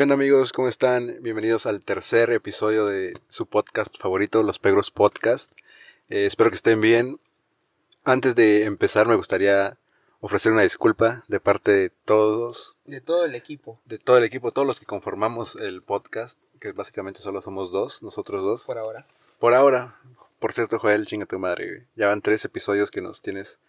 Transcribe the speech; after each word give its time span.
¿Qué 0.00 0.04
onda 0.04 0.14
amigos? 0.14 0.54
¿Cómo 0.54 0.66
están? 0.66 1.18
Bienvenidos 1.20 1.66
al 1.66 1.82
tercer 1.82 2.32
episodio 2.32 2.86
de 2.86 3.12
su 3.28 3.44
podcast 3.44 3.98
favorito, 3.98 4.42
Los 4.42 4.58
Pegros 4.58 4.90
Podcast. 4.90 5.52
Eh, 6.08 6.24
espero 6.24 6.48
que 6.48 6.56
estén 6.56 6.80
bien. 6.80 7.20
Antes 8.04 8.34
de 8.34 8.64
empezar 8.64 9.06
me 9.06 9.14
gustaría 9.14 9.76
ofrecer 10.20 10.52
una 10.52 10.62
disculpa 10.62 11.22
de 11.28 11.38
parte 11.38 11.72
de 11.72 11.90
todos. 11.90 12.78
De 12.86 13.02
todo 13.02 13.26
el 13.26 13.34
equipo. 13.34 13.78
De 13.84 13.98
todo 13.98 14.16
el 14.16 14.24
equipo, 14.24 14.52
todos 14.52 14.66
los 14.66 14.80
que 14.80 14.86
conformamos 14.86 15.56
el 15.56 15.82
podcast, 15.82 16.40
que 16.60 16.72
básicamente 16.72 17.20
solo 17.20 17.42
somos 17.42 17.70
dos, 17.70 18.02
nosotros 18.02 18.42
dos. 18.42 18.64
Por 18.64 18.78
ahora. 18.78 19.06
Por 19.38 19.52
ahora. 19.52 20.00
Por 20.38 20.54
cierto, 20.54 20.78
Joel, 20.78 21.04
chinga 21.04 21.26
tu 21.26 21.38
madre, 21.38 21.68
güey. 21.68 21.86
Ya 21.96 22.06
van 22.06 22.22
tres 22.22 22.42
episodios 22.46 22.90
que 22.90 23.02
nos 23.02 23.20
tienes 23.20 23.60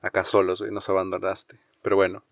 acá 0.00 0.24
solos, 0.24 0.58
güey. 0.58 0.72
Nos 0.72 0.88
abandonaste. 0.88 1.60
Pero 1.82 1.94
bueno. 1.94 2.24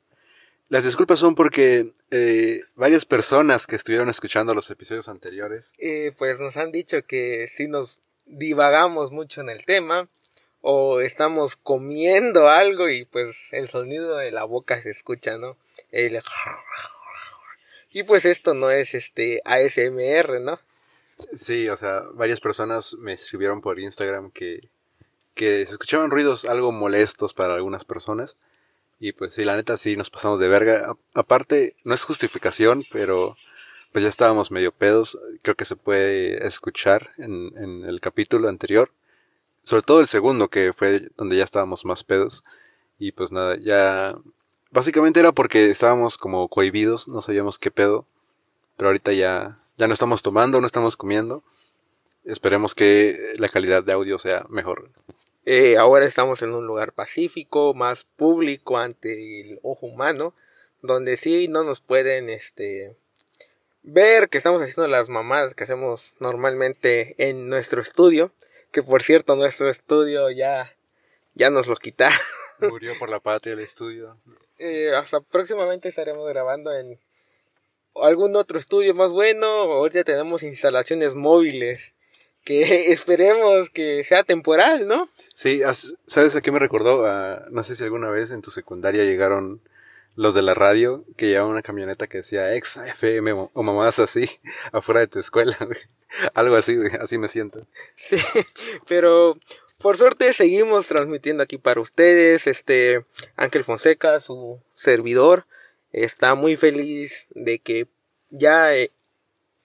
Las 0.69 0.85
disculpas 0.85 1.21
son 1.21 1.35
porque 1.35 1.93
eh, 2.11 2.63
varias 2.75 3.05
personas 3.05 3.67
que 3.67 3.77
estuvieron 3.77 4.09
escuchando 4.09 4.55
los 4.55 4.71
episodios 4.71 5.09
anteriores. 5.09 5.73
Eh, 5.79 6.13
pues 6.19 6.41
nos 6.41 6.57
han 6.57 6.73
dicho 6.73 7.05
que 7.07 7.47
si 7.49 7.69
nos 7.69 8.01
divagamos 8.27 9.13
mucho 9.13 9.41
en 9.41 9.49
el 9.49 9.65
tema 9.65 10.09
o 10.61 11.01
estamos 11.01 11.55
comiendo 11.55 12.49
algo 12.49 12.89
y 12.89 13.05
pues 13.05 13.53
el 13.53 13.69
sonido 13.69 14.17
de 14.17 14.33
la 14.33 14.45
boca 14.45 14.83
se 14.83 14.91
escucha, 14.91 15.39
¿no? 15.39 15.57
El... 15.93 16.21
Y 17.93 18.03
pues 18.03 18.27
esto 18.27 18.53
no 18.53 18.71
es 18.71 18.95
este 18.95 19.41
ASMR, 19.47 20.41
¿no? 20.41 20.61
Sí, 21.33 21.67
o 21.69 21.77
sea, 21.79 22.03
varias 22.13 22.41
personas 22.41 22.95
me 22.99 23.15
escribieron 23.15 23.63
por 23.63 23.81
Instagram 23.81 24.31
que, 24.33 24.61
que 25.35 25.65
se 25.65 25.73
escuchaban 25.73 26.11
ruidos 26.11 26.45
algo 26.45 26.73
molestos 26.73 27.33
para 27.33 27.55
algunas 27.55 27.87
personas. 27.87 28.37
Y 28.99 29.13
pues 29.13 29.35
sí, 29.35 29.45
la 29.45 29.57
neta 29.57 29.77
sí 29.77 29.97
nos 29.97 30.11
pasamos 30.11 30.41
de 30.41 30.49
verga. 30.49 30.97
aparte, 31.15 31.77
no 31.85 31.95
es 31.95 32.05
justificación, 32.05 32.83
pero 32.93 33.37
pues 33.93 34.03
ya 34.03 34.09
estábamos 34.09 34.51
medio 34.51 34.73
pedos. 34.73 35.19
Creo 35.43 35.55
que 35.55 35.65
se 35.65 35.77
puede 35.77 36.47
escuchar 36.47 37.13
en, 37.19 37.53
en 37.57 37.85
el 37.85 38.01
capítulo 38.01 38.49
anterior. 38.49 38.91
Sobre 39.63 39.83
todo 39.83 40.01
el 40.01 40.07
segundo, 40.07 40.49
que 40.49 40.73
fue 40.73 41.09
donde 41.17 41.37
ya 41.37 41.45
estábamos 41.45 41.85
más 41.85 42.05
pedos. 42.05 42.45
Y 42.99 43.13
pues 43.13 43.33
nada, 43.33 43.57
ya... 43.57 44.17
Básicamente 44.71 45.21
era 45.21 45.33
porque 45.33 45.71
estábamos 45.71 46.19
como 46.19 46.49
cohibidos, 46.49 47.09
no 47.09 47.21
sabíamos 47.21 47.59
qué 47.59 47.71
pedo. 47.71 48.07
Pero 48.77 48.89
ahorita 48.89 49.13
ya, 49.13 49.59
ya 49.77 49.87
no 49.87 49.95
estamos 49.95 50.23
tomando, 50.23 50.61
no 50.61 50.67
estamos 50.67 50.97
comiendo. 50.97 51.43
Esperemos 52.25 52.75
que 52.75 53.17
la 53.39 53.49
calidad 53.49 53.85
de 53.85 53.93
audio 53.93 54.19
sea 54.19 54.47
mejor. 54.49 54.91
Eh, 55.49 55.77
ahora 55.77 56.07
estamos 56.07 56.43
en 56.43 56.53
un 56.53 56.67
lugar 56.67 56.93
pacífico, 56.93 57.73
más 57.73 58.05
público 58.05 58.79
ante 58.79 59.41
el 59.43 59.61
ojo 59.63 59.87
humano, 59.87 60.35
donde 60.83 61.17
sí 61.17 61.47
no 61.47 61.63
nos 61.63 61.81
pueden 61.81 62.29
este 62.29 62.97
ver 63.85 64.29
que 64.29 64.39
estamos 64.39 64.61
haciendo 64.61 64.89
las 64.89 65.09
mamadas 65.09 65.55
que 65.55 65.63
hacemos 65.63 66.17
normalmente 66.19 67.15
en 67.19 67.49
nuestro 67.49 67.81
estudio, 67.81 68.33
que 68.73 68.83
por 68.83 69.05
cierto 69.05 69.37
nuestro 69.37 69.71
estudio 69.71 70.31
ya 70.31 70.75
ya 71.35 71.49
nos 71.49 71.69
lo 71.69 71.77
quitaron. 71.77 72.19
Murió 72.59 72.99
por 72.99 73.09
la 73.09 73.21
patria 73.21 73.53
el 73.53 73.61
estudio. 73.61 74.19
Eh, 74.59 74.93
hasta 74.97 75.21
próximamente 75.21 75.89
estaremos 75.89 76.27
grabando 76.27 76.77
en 76.77 76.99
algún 77.95 78.35
otro 78.35 78.59
estudio 78.59 78.97
más 78.97 79.13
bueno. 79.13 79.47
Ahorita 79.47 80.03
tenemos 80.03 80.43
instalaciones 80.43 81.15
móviles 81.15 81.95
que 82.47 82.63
esperemos 82.93 83.69
que 83.69 84.03
sea 84.05 84.23
temporal, 84.23 84.89
¿no? 84.89 85.11
Sí, 85.35 85.61
¿sabes 86.07 86.37
a 86.37 86.41
qué 86.41 86.53
me 86.53 86.61
recordó? 86.61 87.05
no 87.51 87.63
sé 87.63 87.77
si 87.77 87.85
alguna 87.85 88.11
vez 88.11 88.31
en 88.31 88.41
tu 88.41 88.51
secundaria 88.51 89.05
llegaron 89.05 89.61
los 90.15 90.33
de 90.33 90.41
la 90.41 90.55
radio 90.55 91.05
que 91.17 91.27
llevaban 91.27 91.51
una 91.53 91.61
camioneta 91.61 92.07
que 92.07 92.19
decía 92.19 92.55
ex 92.55 92.79
FM 92.79 93.33
o 93.53 93.63
mamás 93.63 93.99
así 93.99 94.31
afuera 94.73 95.01
de 95.01 95.09
tu 95.09 95.19
escuela, 95.19 95.57
Algo 96.35 96.55
así, 96.55 96.79
así 97.01 97.19
me 97.19 97.29
siento. 97.29 97.61
Sí, 97.97 98.17
pero 98.87 99.37
por 99.79 99.97
suerte 99.97 100.33
seguimos 100.33 100.87
transmitiendo 100.87 101.43
aquí 101.43 101.59
para 101.59 101.81
ustedes. 101.81 102.47
Este 102.47 103.05
Ángel 103.35 103.65
Fonseca, 103.65 104.21
su 104.21 104.63
servidor, 104.73 105.47
está 105.91 106.37
muy 106.37 106.55
feliz 106.55 107.27
de 107.31 107.59
que 107.59 107.89
ya 108.31 108.75
eh, 108.75 108.93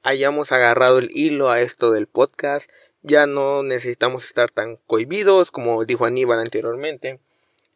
hayamos 0.03 0.51
agarrado 0.51 0.99
el 0.99 1.09
hilo 1.11 1.49
a 1.49 1.61
esto 1.61 1.91
del 1.91 2.07
podcast. 2.07 2.71
Ya 3.01 3.25
no 3.25 3.63
necesitamos 3.63 4.25
estar 4.25 4.49
tan 4.49 4.77
cohibidos, 4.87 5.51
como 5.51 5.83
dijo 5.85 6.05
Aníbal 6.05 6.39
anteriormente. 6.39 7.19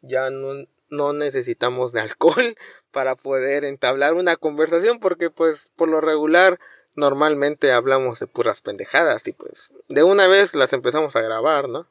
Ya 0.02 0.30
no, 0.30 0.66
no 0.88 1.12
necesitamos 1.12 1.92
de 1.92 2.00
alcohol 2.00 2.56
para 2.92 3.16
poder 3.16 3.64
entablar 3.64 4.14
una 4.14 4.36
conversación, 4.36 5.00
porque 5.00 5.30
pues 5.30 5.72
por 5.76 5.88
lo 5.88 6.00
regular 6.00 6.58
normalmente 6.94 7.72
hablamos 7.72 8.20
de 8.20 8.26
puras 8.26 8.62
pendejadas 8.62 9.26
y 9.28 9.32
pues 9.32 9.70
de 9.88 10.02
una 10.02 10.28
vez 10.28 10.54
las 10.54 10.72
empezamos 10.72 11.14
a 11.14 11.20
grabar, 11.20 11.68
¿no? 11.68 11.86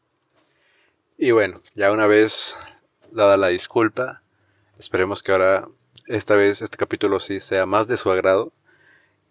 Y 1.18 1.32
bueno, 1.32 1.62
ya 1.76 1.92
una 1.92 2.08
vez 2.08 2.58
dada 3.12 3.38
la 3.38 3.48
disculpa, 3.48 4.24
esperemos 4.78 5.24
que 5.24 5.32
ahora, 5.32 5.68
esta 6.08 6.36
vez, 6.36 6.62
este 6.62 6.78
capítulo 6.78 7.20
sí 7.20 7.40
sea 7.40 7.66
más 7.66 7.88
de 7.88 7.98
su 7.98 8.12
agrado 8.12 8.52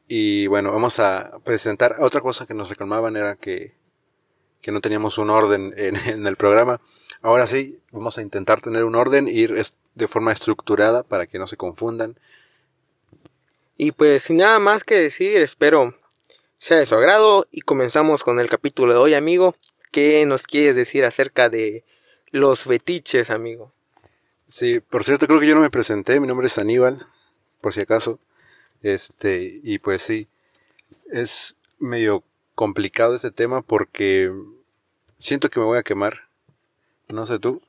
y 0.06 0.46
bueno, 0.46 0.72
vamos 0.72 0.98
a 0.98 1.38
presentar 1.44 1.96
otra 2.00 2.20
cosa 2.20 2.46
que 2.46 2.54
nos 2.54 2.68
reclamaban 2.68 3.16
era 3.16 3.36
que, 3.36 3.74
que 4.60 4.72
no 4.72 4.80
teníamos 4.80 5.18
un 5.18 5.30
orden 5.30 5.72
en, 5.76 5.96
en, 6.06 6.26
el 6.26 6.36
programa. 6.36 6.80
Ahora 7.22 7.46
sí, 7.46 7.80
vamos 7.90 8.18
a 8.18 8.22
intentar 8.22 8.60
tener 8.60 8.84
un 8.84 8.94
orden, 8.94 9.28
ir 9.28 9.54
de 9.94 10.08
forma 10.08 10.32
estructurada 10.32 11.02
para 11.02 11.26
que 11.26 11.38
no 11.38 11.46
se 11.46 11.56
confundan. 11.56 12.18
Y 13.76 13.92
pues 13.92 14.24
sin 14.24 14.36
nada 14.38 14.58
más 14.58 14.84
que 14.84 14.96
decir, 14.96 15.40
espero 15.40 15.94
sea 16.58 16.78
de 16.78 16.86
su 16.86 16.94
agrado 16.94 17.46
y 17.50 17.60
comenzamos 17.60 18.24
con 18.24 18.40
el 18.40 18.48
capítulo 18.48 18.92
de 18.92 18.98
hoy, 18.98 19.14
amigo. 19.14 19.54
¿Qué 19.90 20.24
nos 20.26 20.44
quieres 20.44 20.76
decir 20.76 21.04
acerca 21.04 21.48
de 21.48 21.84
los 22.30 22.64
fetiches, 22.64 23.30
amigo? 23.30 23.72
Sí, 24.48 24.80
por 24.80 25.04
cierto, 25.04 25.26
creo 25.26 25.40
que 25.40 25.46
yo 25.46 25.54
no 25.54 25.60
me 25.60 25.70
presenté, 25.70 26.20
mi 26.20 26.26
nombre 26.26 26.46
es 26.46 26.58
Aníbal, 26.58 27.06
por 27.60 27.72
si 27.72 27.80
acaso. 27.80 28.18
Este, 28.84 29.60
y 29.62 29.78
pues 29.78 30.02
sí, 30.02 30.28
es 31.10 31.56
medio 31.78 32.22
complicado 32.54 33.14
este 33.14 33.30
tema 33.30 33.62
porque 33.62 34.30
siento 35.18 35.48
que 35.48 35.58
me 35.58 35.64
voy 35.64 35.78
a 35.78 35.82
quemar. 35.82 36.28
No 37.08 37.24
sé 37.24 37.38
tú. 37.38 37.62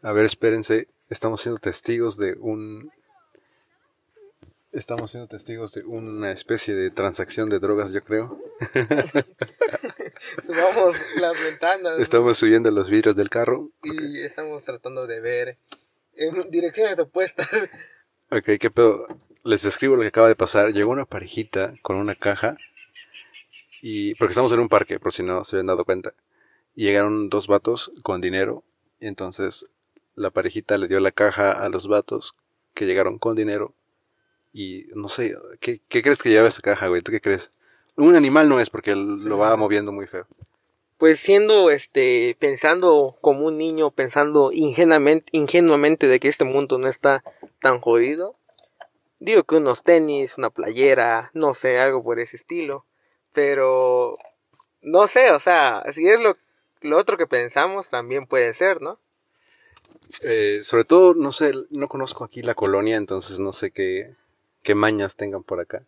A 0.00 0.12
ver, 0.12 0.26
espérense, 0.26 0.86
estamos 1.10 1.40
siendo 1.40 1.58
testigos 1.58 2.16
de 2.16 2.36
un... 2.38 2.92
Estamos 4.70 5.10
siendo 5.10 5.26
testigos 5.26 5.72
de 5.72 5.82
una 5.82 6.30
especie 6.30 6.76
de 6.76 6.90
transacción 6.90 7.48
de 7.48 7.58
drogas, 7.58 7.92
yo 7.92 8.04
creo. 8.04 8.40
Subamos 10.40 10.96
las 11.20 11.42
ventanas. 11.42 11.98
Estamos 11.98 12.38
subiendo 12.38 12.70
los 12.70 12.88
vidrios 12.88 13.16
del 13.16 13.28
carro. 13.28 13.72
Y 13.82 14.20
estamos 14.20 14.62
tratando 14.62 15.08
de 15.08 15.20
ver 15.20 15.58
en 16.14 16.48
direcciones 16.48 16.96
opuestas. 17.00 17.48
Ok, 18.30 18.50
¿qué 18.60 18.70
pedo? 18.70 19.08
Les 19.48 19.62
describo 19.62 19.96
lo 19.96 20.02
que 20.02 20.08
acaba 20.08 20.28
de 20.28 20.36
pasar. 20.36 20.74
Llegó 20.74 20.90
una 20.90 21.06
parejita 21.06 21.74
con 21.80 21.96
una 21.96 22.14
caja. 22.14 22.58
Y. 23.80 24.14
Porque 24.16 24.32
estamos 24.32 24.52
en 24.52 24.60
un 24.60 24.68
parque, 24.68 25.00
por 25.00 25.14
si 25.14 25.22
no 25.22 25.42
se 25.42 25.56
habían 25.56 25.68
dado 25.68 25.86
cuenta. 25.86 26.10
Y 26.74 26.84
llegaron 26.84 27.30
dos 27.30 27.46
vatos 27.46 27.92
con 28.02 28.20
dinero. 28.20 28.62
Y 29.00 29.06
entonces 29.06 29.70
la 30.14 30.30
parejita 30.30 30.76
le 30.76 30.86
dio 30.86 31.00
la 31.00 31.12
caja 31.12 31.52
a 31.52 31.70
los 31.70 31.88
vatos 31.88 32.36
que 32.74 32.84
llegaron 32.84 33.18
con 33.18 33.36
dinero. 33.36 33.74
Y 34.52 34.86
no 34.94 35.08
sé, 35.08 35.34
¿qué, 35.60 35.80
qué 35.88 36.02
crees 36.02 36.22
que 36.22 36.28
lleva 36.28 36.48
esa 36.48 36.60
caja, 36.60 36.88
güey? 36.88 37.00
¿Tú 37.00 37.10
qué 37.10 37.20
crees? 37.20 37.50
Un 37.96 38.16
animal 38.16 38.50
no 38.50 38.60
es 38.60 38.68
porque 38.68 38.94
lo 38.94 39.38
va 39.38 39.56
moviendo 39.56 39.92
muy 39.92 40.06
feo. 40.06 40.26
Pues 40.98 41.20
siendo 41.20 41.70
este, 41.70 42.36
pensando 42.38 43.16
como 43.22 43.46
un 43.46 43.56
niño, 43.56 43.92
pensando 43.92 44.50
ingenuamente, 44.52 45.30
ingenuamente 45.32 46.06
de 46.06 46.20
que 46.20 46.28
este 46.28 46.44
mundo 46.44 46.76
no 46.78 46.88
está 46.88 47.22
tan 47.60 47.80
jodido, 47.80 48.37
Digo 49.20 49.44
que 49.44 49.56
unos 49.56 49.82
tenis, 49.82 50.38
una 50.38 50.50
playera, 50.50 51.30
no 51.34 51.54
sé, 51.54 51.78
algo 51.78 52.02
por 52.02 52.20
ese 52.20 52.36
estilo. 52.36 52.86
Pero 53.34 54.14
no 54.82 55.06
sé, 55.06 55.32
o 55.32 55.40
sea, 55.40 55.82
si 55.92 56.08
es 56.08 56.20
lo, 56.20 56.36
lo 56.82 56.98
otro 56.98 57.16
que 57.16 57.26
pensamos, 57.26 57.90
también 57.90 58.26
puede 58.26 58.54
ser, 58.54 58.80
¿no? 58.80 58.98
Eh, 60.22 60.60
sobre 60.62 60.84
todo, 60.84 61.14
no 61.14 61.32
sé, 61.32 61.52
no 61.70 61.88
conozco 61.88 62.24
aquí 62.24 62.42
la 62.42 62.54
colonia, 62.54 62.96
entonces 62.96 63.38
no 63.38 63.52
sé 63.52 63.70
qué, 63.70 64.14
qué 64.62 64.74
mañas 64.74 65.16
tengan 65.16 65.42
por 65.42 65.60
acá. 65.60 65.82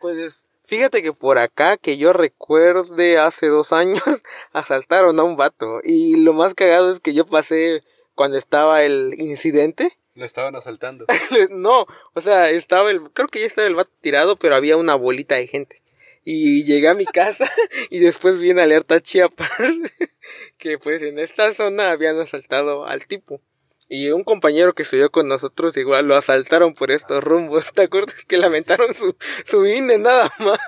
Pues 0.00 0.46
fíjate 0.62 1.02
que 1.02 1.12
por 1.12 1.38
acá, 1.38 1.76
que 1.76 1.96
yo 1.96 2.12
recuerde 2.12 3.18
hace 3.18 3.48
dos 3.48 3.72
años, 3.72 4.02
asaltaron 4.52 5.18
a 5.18 5.24
un 5.24 5.36
vato. 5.36 5.80
Y 5.82 6.16
lo 6.16 6.34
más 6.34 6.54
cagado 6.54 6.90
es 6.90 7.00
que 7.00 7.14
yo 7.14 7.26
pasé 7.26 7.80
cuando 8.14 8.36
estaba 8.36 8.84
el 8.84 9.14
incidente 9.18 9.98
lo 10.14 10.24
estaban 10.24 10.56
asaltando. 10.56 11.06
no, 11.50 11.86
o 12.14 12.20
sea, 12.20 12.50
estaba 12.50 12.90
el, 12.90 13.10
creo 13.12 13.28
que 13.28 13.40
ya 13.40 13.46
estaba 13.46 13.66
el 13.66 13.74
vato 13.74 13.92
tirado, 14.00 14.36
pero 14.36 14.54
había 14.54 14.76
una 14.76 14.94
bolita 14.94 15.34
de 15.34 15.46
gente. 15.46 15.82
Y 16.24 16.64
llegué 16.64 16.88
a 16.88 16.94
mi 16.94 17.04
casa 17.04 17.50
y 17.90 17.98
después 17.98 18.40
vi 18.40 18.50
en 18.50 18.58
alerta 18.58 19.00
Chiapas 19.00 19.50
que 20.58 20.78
pues 20.78 21.02
en 21.02 21.18
esta 21.18 21.52
zona 21.52 21.90
habían 21.90 22.18
asaltado 22.18 22.86
al 22.86 23.06
tipo. 23.06 23.40
Y 23.86 24.10
un 24.10 24.24
compañero 24.24 24.74
que 24.74 24.82
estudió 24.82 25.10
con 25.10 25.28
nosotros 25.28 25.76
igual 25.76 26.06
lo 26.08 26.16
asaltaron 26.16 26.72
por 26.72 26.90
estos 26.90 27.22
rumbos. 27.22 27.72
¿Te 27.74 27.82
acuerdas 27.82 28.24
que 28.24 28.38
lamentaron 28.38 28.94
su, 28.94 29.14
su 29.44 29.66
INE 29.66 29.98
nada 29.98 30.32
más? 30.38 30.58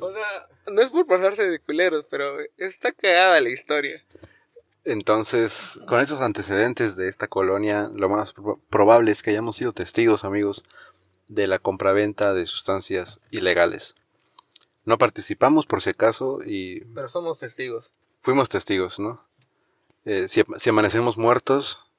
o 0.00 0.12
sea, 0.12 0.48
no 0.66 0.82
es 0.82 0.90
por 0.90 1.06
pasarse 1.06 1.48
de 1.48 1.58
culeros, 1.58 2.06
pero 2.10 2.36
está 2.58 2.92
cagada 2.92 3.40
la 3.40 3.48
historia. 3.48 4.04
Entonces, 4.84 5.80
con 5.86 6.00
estos 6.00 6.20
antecedentes 6.22 6.96
de 6.96 7.08
esta 7.08 7.28
colonia, 7.28 7.90
lo 7.94 8.08
más 8.08 8.34
probable 8.70 9.12
es 9.12 9.22
que 9.22 9.30
hayamos 9.30 9.56
sido 9.56 9.72
testigos, 9.72 10.24
amigos, 10.24 10.64
de 11.28 11.46
la 11.46 11.58
compraventa 11.58 12.32
de 12.32 12.46
sustancias 12.46 13.20
ilegales. 13.30 13.94
No 14.84 14.98
participamos 14.98 15.66
por 15.66 15.82
si 15.82 15.90
acaso 15.90 16.38
y... 16.44 16.80
Pero 16.94 17.08
somos 17.08 17.38
testigos. 17.38 17.92
Fuimos 18.20 18.48
testigos, 18.48 18.98
¿no? 18.98 19.24
Eh, 20.04 20.28
si, 20.28 20.42
si 20.56 20.70
amanecemos 20.70 21.18
muertos, 21.18 21.90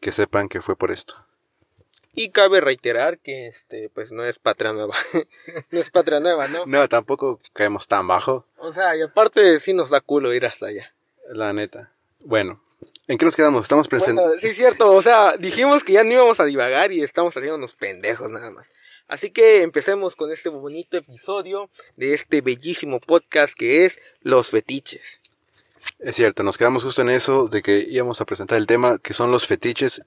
que 0.00 0.12
sepan 0.12 0.48
que 0.48 0.62
fue 0.62 0.76
por 0.76 0.90
esto. 0.90 1.26
Y 2.12 2.30
cabe 2.30 2.60
reiterar 2.60 3.18
que 3.18 3.46
este, 3.46 3.88
pues 3.90 4.12
no 4.12 4.24
es 4.24 4.38
patria 4.38 4.72
nueva. 4.72 4.94
no 5.70 5.78
es 5.78 5.90
patria 5.90 6.18
nueva, 6.18 6.48
¿no? 6.48 6.66
No, 6.66 6.88
tampoco 6.88 7.38
caemos 7.52 7.86
tan 7.86 8.08
bajo. 8.08 8.44
O 8.56 8.72
sea, 8.72 8.96
y 8.96 9.02
aparte 9.02 9.60
sí 9.60 9.74
nos 9.74 9.90
da 9.90 10.00
culo 10.00 10.34
ir 10.34 10.46
hasta 10.46 10.66
allá. 10.66 10.92
La 11.32 11.52
neta. 11.52 11.92
Bueno, 12.24 12.60
¿en 13.06 13.16
qué 13.16 13.24
nos 13.24 13.36
quedamos? 13.36 13.62
Estamos 13.62 13.86
presentes. 13.86 14.24
Bueno, 14.24 14.40
sí, 14.40 14.52
cierto. 14.52 14.92
O 14.92 15.00
sea, 15.00 15.36
dijimos 15.38 15.84
que 15.84 15.92
ya 15.92 16.02
no 16.02 16.10
íbamos 16.10 16.40
a 16.40 16.44
divagar 16.44 16.90
y 16.90 17.02
estamos 17.02 17.36
haciendo 17.36 17.56
unos 17.56 17.76
pendejos 17.76 18.32
nada 18.32 18.50
más. 18.50 18.72
Así 19.06 19.30
que 19.30 19.62
empecemos 19.62 20.16
con 20.16 20.32
este 20.32 20.48
bonito 20.48 20.96
episodio 20.96 21.70
de 21.96 22.14
este 22.14 22.40
bellísimo 22.40 22.98
podcast 22.98 23.54
que 23.54 23.84
es 23.84 24.00
Los 24.22 24.48
Fetiches. 24.48 25.20
Es 26.00 26.16
cierto, 26.16 26.42
nos 26.42 26.58
quedamos 26.58 26.82
justo 26.82 27.02
en 27.02 27.10
eso 27.10 27.46
de 27.46 27.62
que 27.62 27.86
íbamos 27.88 28.20
a 28.20 28.24
presentar 28.24 28.58
el 28.58 28.66
tema 28.66 28.98
que 28.98 29.14
son 29.14 29.30
los 29.30 29.46
fetiches. 29.46 30.02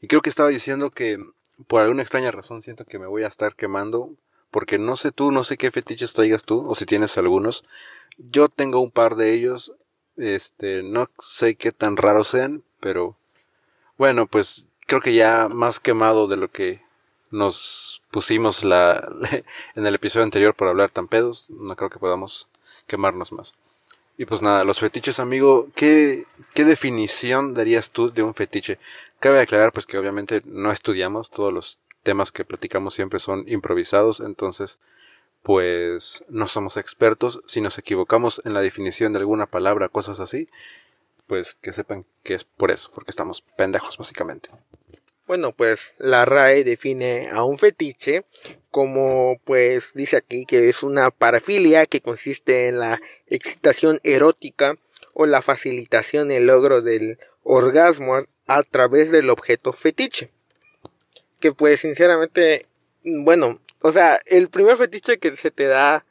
Y 0.00 0.08
creo 0.08 0.22
que 0.22 0.30
estaba 0.30 0.48
diciendo 0.48 0.90
que 0.90 1.18
por 1.66 1.82
alguna 1.82 2.02
extraña 2.02 2.30
razón 2.30 2.62
siento 2.62 2.86
que 2.86 2.98
me 2.98 3.06
voy 3.06 3.24
a 3.24 3.28
estar 3.28 3.54
quemando. 3.54 4.10
Porque 4.50 4.78
no 4.78 4.96
sé 4.96 5.10
tú, 5.10 5.30
no 5.30 5.44
sé 5.44 5.58
qué 5.58 5.70
fetiches 5.70 6.14
traigas 6.14 6.44
tú, 6.44 6.66
o 6.66 6.74
si 6.74 6.86
tienes 6.86 7.18
algunos. 7.18 7.64
Yo 8.16 8.48
tengo 8.48 8.80
un 8.80 8.92
par 8.92 9.16
de 9.16 9.34
ellos 9.34 9.74
este, 10.16 10.82
no 10.82 11.08
sé 11.18 11.56
qué 11.56 11.72
tan 11.72 11.96
raros 11.96 12.28
sean, 12.28 12.62
pero 12.80 13.16
bueno, 13.96 14.26
pues 14.26 14.66
creo 14.86 15.00
que 15.00 15.14
ya 15.14 15.48
más 15.48 15.80
quemado 15.80 16.26
de 16.28 16.36
lo 16.36 16.50
que 16.50 16.80
nos 17.30 18.02
pusimos 18.10 18.64
la, 18.64 19.12
en 19.74 19.86
el 19.86 19.94
episodio 19.94 20.24
anterior 20.24 20.54
por 20.54 20.68
hablar 20.68 20.90
tan 20.90 21.08
pedos, 21.08 21.50
no 21.50 21.76
creo 21.76 21.90
que 21.90 21.98
podamos 21.98 22.48
quemarnos 22.86 23.32
más. 23.32 23.54
Y 24.16 24.26
pues 24.26 24.42
nada, 24.42 24.64
los 24.64 24.78
fetiches, 24.78 25.18
amigo, 25.18 25.68
¿qué, 25.74 26.24
qué 26.54 26.64
definición 26.64 27.52
darías 27.52 27.90
tú 27.90 28.12
de 28.12 28.22
un 28.22 28.34
fetiche? 28.34 28.78
Cabe 29.18 29.40
aclarar 29.40 29.72
pues 29.72 29.86
que 29.86 29.98
obviamente 29.98 30.42
no 30.44 30.70
estudiamos, 30.70 31.30
todos 31.30 31.52
los 31.52 31.78
temas 32.04 32.30
que 32.30 32.44
platicamos 32.44 32.94
siempre 32.94 33.18
son 33.18 33.44
improvisados, 33.48 34.20
entonces 34.20 34.78
pues 35.44 36.24
no 36.30 36.48
somos 36.48 36.78
expertos. 36.78 37.42
Si 37.46 37.60
nos 37.60 37.78
equivocamos 37.78 38.40
en 38.46 38.54
la 38.54 38.62
definición 38.62 39.12
de 39.12 39.20
alguna 39.20 39.46
palabra, 39.46 39.90
cosas 39.90 40.18
así, 40.18 40.48
pues 41.26 41.54
que 41.60 41.72
sepan 41.72 42.06
que 42.22 42.34
es 42.34 42.44
por 42.44 42.70
eso, 42.70 42.90
porque 42.94 43.10
estamos 43.10 43.44
pendejos 43.56 43.98
básicamente. 43.98 44.48
Bueno, 45.26 45.52
pues 45.52 45.94
la 45.98 46.24
RAE 46.24 46.64
define 46.64 47.28
a 47.30 47.44
un 47.44 47.58
fetiche 47.58 48.24
como 48.70 49.38
pues 49.44 49.92
dice 49.94 50.16
aquí 50.16 50.46
que 50.46 50.68
es 50.68 50.82
una 50.82 51.10
parafilia 51.10 51.86
que 51.86 52.00
consiste 52.00 52.68
en 52.68 52.80
la 52.80 53.00
excitación 53.26 54.00
erótica 54.02 54.78
o 55.12 55.26
la 55.26 55.42
facilitación 55.42 56.30
el 56.30 56.46
logro 56.46 56.80
del 56.80 57.18
orgasmo 57.42 58.18
a 58.46 58.62
través 58.62 59.10
del 59.10 59.28
objeto 59.28 59.74
fetiche. 59.74 60.30
Que 61.38 61.52
pues 61.52 61.80
sinceramente, 61.80 62.66
bueno, 63.02 63.60
o 63.86 63.92
sea, 63.92 64.18
el 64.24 64.48
primer 64.48 64.78
fetiche 64.78 65.18
que 65.18 65.36
se 65.36 65.50
te 65.50 65.66
da 65.66 66.06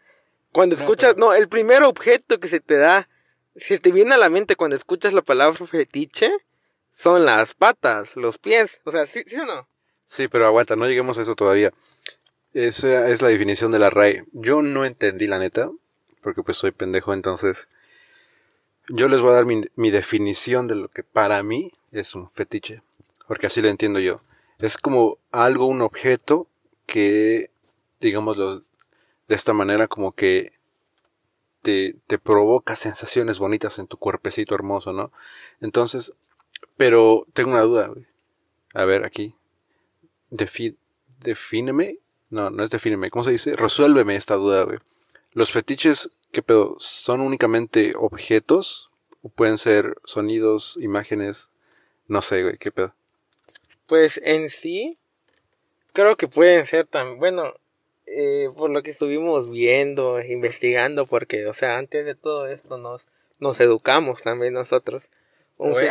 cuando 0.51 0.75
escuchas, 0.75 1.17
no, 1.17 1.33
el 1.33 1.49
primer 1.49 1.81
objeto 1.81 2.39
que 2.39 2.47
se 2.47 2.59
te 2.59 2.77
da, 2.77 3.09
se 3.55 3.79
te 3.79 3.91
viene 3.91 4.13
a 4.13 4.19
la 4.19 4.29
mente 4.29 4.55
cuando 4.55 4.75
escuchas 4.75 5.11
la 5.11 5.23
palabra 5.23 5.57
fetiche, 5.57 6.31
son 6.91 7.25
las 7.25 7.55
patas, 7.55 8.15
los 8.15 8.37
pies. 8.37 8.79
O 8.83 8.91
sea, 8.91 9.07
¿sí, 9.07 9.23
¿sí 9.25 9.37
o 9.37 9.47
no? 9.47 9.67
Sí, 10.05 10.27
pero 10.27 10.45
aguanta, 10.45 10.75
no 10.75 10.85
lleguemos 10.85 11.17
a 11.17 11.23
eso 11.23 11.33
todavía. 11.33 11.73
Esa 12.53 13.09
es 13.09 13.23
la 13.23 13.29
definición 13.29 13.71
de 13.71 13.79
la 13.79 13.89
RAE. 13.89 14.23
Yo 14.33 14.61
no 14.61 14.85
entendí 14.85 15.25
la 15.25 15.39
neta, 15.39 15.71
porque 16.21 16.43
pues 16.43 16.57
soy 16.57 16.73
pendejo, 16.73 17.11
entonces 17.11 17.69
yo 18.87 19.07
les 19.07 19.21
voy 19.21 19.31
a 19.31 19.35
dar 19.37 19.45
mi, 19.45 19.63
mi 19.75 19.89
definición 19.89 20.67
de 20.67 20.75
lo 20.75 20.89
que 20.89 21.01
para 21.01 21.41
mí 21.41 21.71
es 21.91 22.13
un 22.13 22.29
fetiche, 22.29 22.83
porque 23.27 23.47
así 23.47 23.63
lo 23.63 23.69
entiendo 23.69 23.99
yo. 23.99 24.21
Es 24.59 24.77
como 24.77 25.17
algo, 25.31 25.65
un 25.65 25.81
objeto 25.81 26.47
que 26.85 27.49
digámoslo 28.07 28.57
de 28.57 29.35
esta 29.35 29.53
manera, 29.53 29.87
como 29.87 30.13
que 30.13 30.53
te, 31.61 31.95
te 32.07 32.19
provoca 32.19 32.75
sensaciones 32.75 33.39
bonitas 33.39 33.79
en 33.79 33.87
tu 33.87 33.97
cuerpecito 33.97 34.53
hermoso, 34.53 34.93
¿no? 34.93 35.11
Entonces, 35.61 36.13
pero 36.77 37.25
tengo 37.33 37.51
una 37.51 37.61
duda, 37.61 37.91
A 38.73 38.85
ver, 38.85 39.05
aquí. 39.05 39.35
Defíneme. 41.19 41.99
No, 42.29 42.49
no 42.49 42.63
es 42.63 42.69
defíneme. 42.69 43.09
¿Cómo 43.09 43.23
se 43.23 43.31
dice? 43.31 43.55
Resuélveme 43.55 44.15
esta 44.15 44.35
duda, 44.35 44.63
güey. 44.63 44.79
Los 45.33 45.51
fetiches, 45.51 46.11
¿qué 46.31 46.41
pedo? 46.41 46.75
¿Son 46.79 47.21
únicamente 47.21 47.93
objetos? 47.95 48.91
¿O 49.21 49.29
pueden 49.29 49.57
ser 49.57 49.95
sonidos, 50.03 50.77
imágenes? 50.81 51.51
No 52.07 52.21
sé, 52.21 52.43
güey, 52.43 52.57
¿qué 52.57 52.71
pedo? 52.71 52.93
Pues 53.85 54.19
en 54.23 54.49
sí, 54.49 54.97
creo 55.93 56.17
que 56.17 56.27
pueden 56.27 56.65
ser 56.65 56.87
también, 56.87 57.19
bueno, 57.19 57.53
eh, 58.05 58.49
por 58.55 58.69
lo 58.69 58.83
que 58.83 58.91
estuvimos 58.91 59.49
viendo, 59.51 60.21
investigando, 60.21 61.05
porque, 61.05 61.45
o 61.47 61.53
sea, 61.53 61.77
antes 61.77 62.05
de 62.05 62.15
todo 62.15 62.47
esto 62.47 62.77
nos, 62.77 63.07
nos 63.39 63.59
educamos 63.59 64.23
también 64.23 64.53
nosotros. 64.53 65.09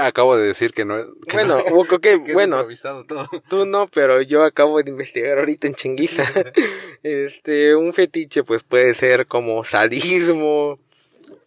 acabo 0.00 0.37
de 0.37 0.47
decir 0.47 0.73
que 0.73 0.85
no 0.85 0.99
es. 0.99 1.06
bueno, 1.32 1.59
bueno, 2.32 2.67
tú 3.49 3.67
no, 3.67 3.88
pero 3.88 4.20
yo 4.20 4.43
acabo 4.43 4.82
de 4.82 4.91
investigar 4.91 5.38
ahorita 5.38 5.67
en 5.67 5.75
chinguiza. 5.75 6.25
este, 7.03 7.75
un 7.76 7.93
fetiche, 7.93 8.44
pues 8.44 8.62
puede 8.62 8.94
ser 8.94 9.26
como 9.26 9.64
sadismo, 9.64 10.79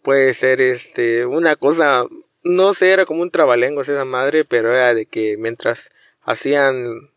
puede 0.02 0.34
ser 0.34 0.60
este, 0.60 1.26
una 1.26 1.56
cosa, 1.56 2.04
no 2.42 2.74
sé, 2.74 2.90
era 2.90 3.04
como 3.04 3.22
un 3.22 3.30
trabalengos 3.30 3.88
esa 3.88 4.04
madre, 4.04 4.44
pero 4.44 4.72
era 4.74 4.94
de 4.94 5.06
que 5.06 5.36
mientras 5.36 5.90
hacían 6.22 7.10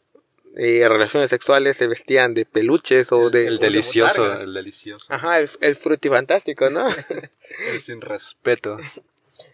eh, 0.56 0.88
relaciones 0.88 1.30
sexuales 1.30 1.78
se 1.78 1.88
vestían 1.88 2.34
de 2.34 2.46
peluches 2.46 3.12
o 3.12 3.30
de... 3.30 3.48
El 3.48 3.60
delicioso, 3.60 4.34
el 4.34 4.54
delicioso. 4.54 5.14
Ajá, 5.14 5.40
el, 5.40 5.50
el 5.62 5.76
frutifantástico, 5.76 6.70
¿no? 6.70 6.88
sin 7.82 8.02
respeto. 8.02 8.78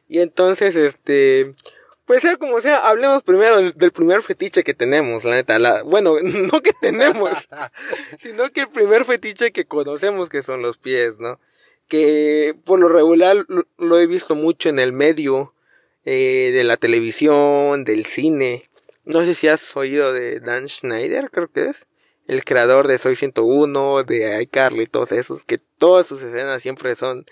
Y 0.08 0.20
entonces, 0.20 0.76
este... 0.76 1.56
Pues 2.06 2.22
sea 2.22 2.38
como 2.38 2.62
sea, 2.62 2.88
hablemos 2.88 3.24
primero 3.24 3.58
del, 3.58 3.92
primer 3.92 4.22
fetiche 4.22 4.64
que 4.64 4.76
tenemos, 4.76 5.24
la 5.24 5.36
neta. 5.36 5.58
La, 5.58 5.82
bueno, 5.82 6.16
no 6.22 6.62
que 6.62 6.74
tenemos, 6.80 7.32
sino 8.20 8.52
que 8.52 8.62
el 8.62 8.70
primer 8.70 9.06
fetiche 9.06 9.52
que 9.52 9.66
conocemos 9.66 10.30
que 10.30 10.44
son 10.44 10.62
los 10.62 10.78
pies, 10.78 11.18
¿no? 11.18 11.40
Que 11.88 12.56
por 12.64 12.80
lo 12.80 12.90
regular 12.90 13.48
lo, 13.78 14.00
he 14.00 14.06
visto 14.06 14.36
mucho 14.36 14.70
en 14.70 14.78
el 14.78 14.92
medio 14.92 15.54
eh, 16.04 16.52
de 16.54 16.64
la 16.64 16.78
televisión, 16.78 17.86
del 17.86 18.06
cine. 18.06 18.62
No 19.06 19.24
sé 19.24 19.34
si 19.34 19.48
has 19.48 19.76
oído 19.78 20.14
de 20.14 20.40
Dan 20.40 20.68
Schneider, 20.68 21.30
creo 21.32 21.52
que 21.52 21.70
es. 21.70 21.88
El 22.28 22.44
creador 22.44 22.88
de 22.88 22.98
Soy 22.98 23.16
101, 23.16 24.04
de 24.04 24.42
iCarly, 24.42 24.88
todos 24.88 25.12
esos, 25.12 25.46
que 25.46 25.60
todas 25.60 26.08
sus 26.08 26.24
escenas 26.24 26.62
siempre 26.62 26.96
son, 26.96 27.26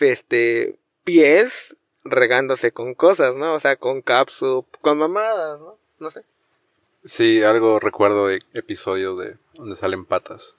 este, 0.00 0.78
pies 1.04 1.76
regándose 2.04 2.72
con 2.72 2.94
cosas, 2.94 3.36
¿no? 3.36 3.52
O 3.52 3.60
sea, 3.60 3.76
con 3.76 4.00
capsup, 4.00 4.66
con 4.80 4.98
mamadas, 4.98 5.60
¿no? 5.60 5.78
No 5.98 6.10
sé. 6.10 6.22
Sí, 7.04 7.42
algo 7.42 7.78
recuerdo 7.80 8.26
de 8.26 8.40
episodios 8.54 9.18
de 9.18 9.36
donde 9.54 9.76
salen 9.76 10.06
patas. 10.06 10.56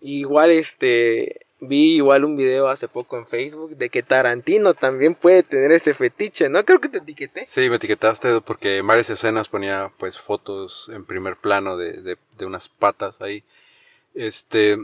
Igual 0.00 0.50
este 0.50 1.41
vi 1.62 1.94
igual 1.96 2.24
un 2.24 2.36
video 2.36 2.68
hace 2.68 2.88
poco 2.88 3.16
en 3.16 3.26
Facebook 3.26 3.76
de 3.76 3.88
que 3.88 4.02
Tarantino 4.02 4.74
también 4.74 5.14
puede 5.14 5.44
tener 5.44 5.70
ese 5.70 5.94
fetiche, 5.94 6.48
¿no? 6.48 6.64
Creo 6.64 6.80
que 6.80 6.88
te 6.88 6.98
etiqueté. 6.98 7.46
Sí, 7.46 7.70
me 7.70 7.76
etiquetaste 7.76 8.40
porque 8.40 8.78
en 8.78 8.86
varias 8.86 9.10
escenas 9.10 9.48
ponía 9.48 9.92
pues 9.98 10.18
fotos 10.18 10.90
en 10.92 11.04
primer 11.04 11.36
plano 11.36 11.76
de, 11.76 12.02
de, 12.02 12.18
de 12.36 12.46
unas 12.46 12.68
patas 12.68 13.22
ahí. 13.22 13.44
Este, 14.14 14.76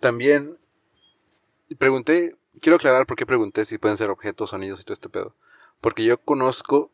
también 0.00 0.58
pregunté, 1.78 2.36
quiero 2.60 2.76
aclarar 2.76 3.06
por 3.06 3.16
qué 3.16 3.24
pregunté 3.24 3.64
si 3.64 3.78
pueden 3.78 3.96
ser 3.96 4.10
objetos, 4.10 4.50
sonidos 4.50 4.80
y 4.80 4.84
todo 4.84 4.94
este 4.94 5.08
pedo. 5.08 5.36
Porque 5.80 6.04
yo 6.04 6.18
conozco 6.18 6.90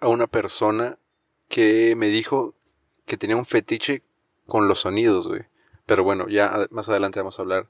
a 0.00 0.08
una 0.08 0.26
persona 0.26 0.98
que 1.48 1.94
me 1.96 2.08
dijo 2.08 2.54
que 3.06 3.16
tenía 3.16 3.36
un 3.36 3.46
fetiche 3.46 4.02
con 4.46 4.66
los 4.66 4.80
sonidos, 4.80 5.28
güey. 5.28 5.42
Pero 5.86 6.02
bueno, 6.02 6.28
ya 6.28 6.66
más 6.70 6.88
adelante 6.88 7.20
vamos 7.20 7.38
a 7.38 7.42
hablar 7.42 7.68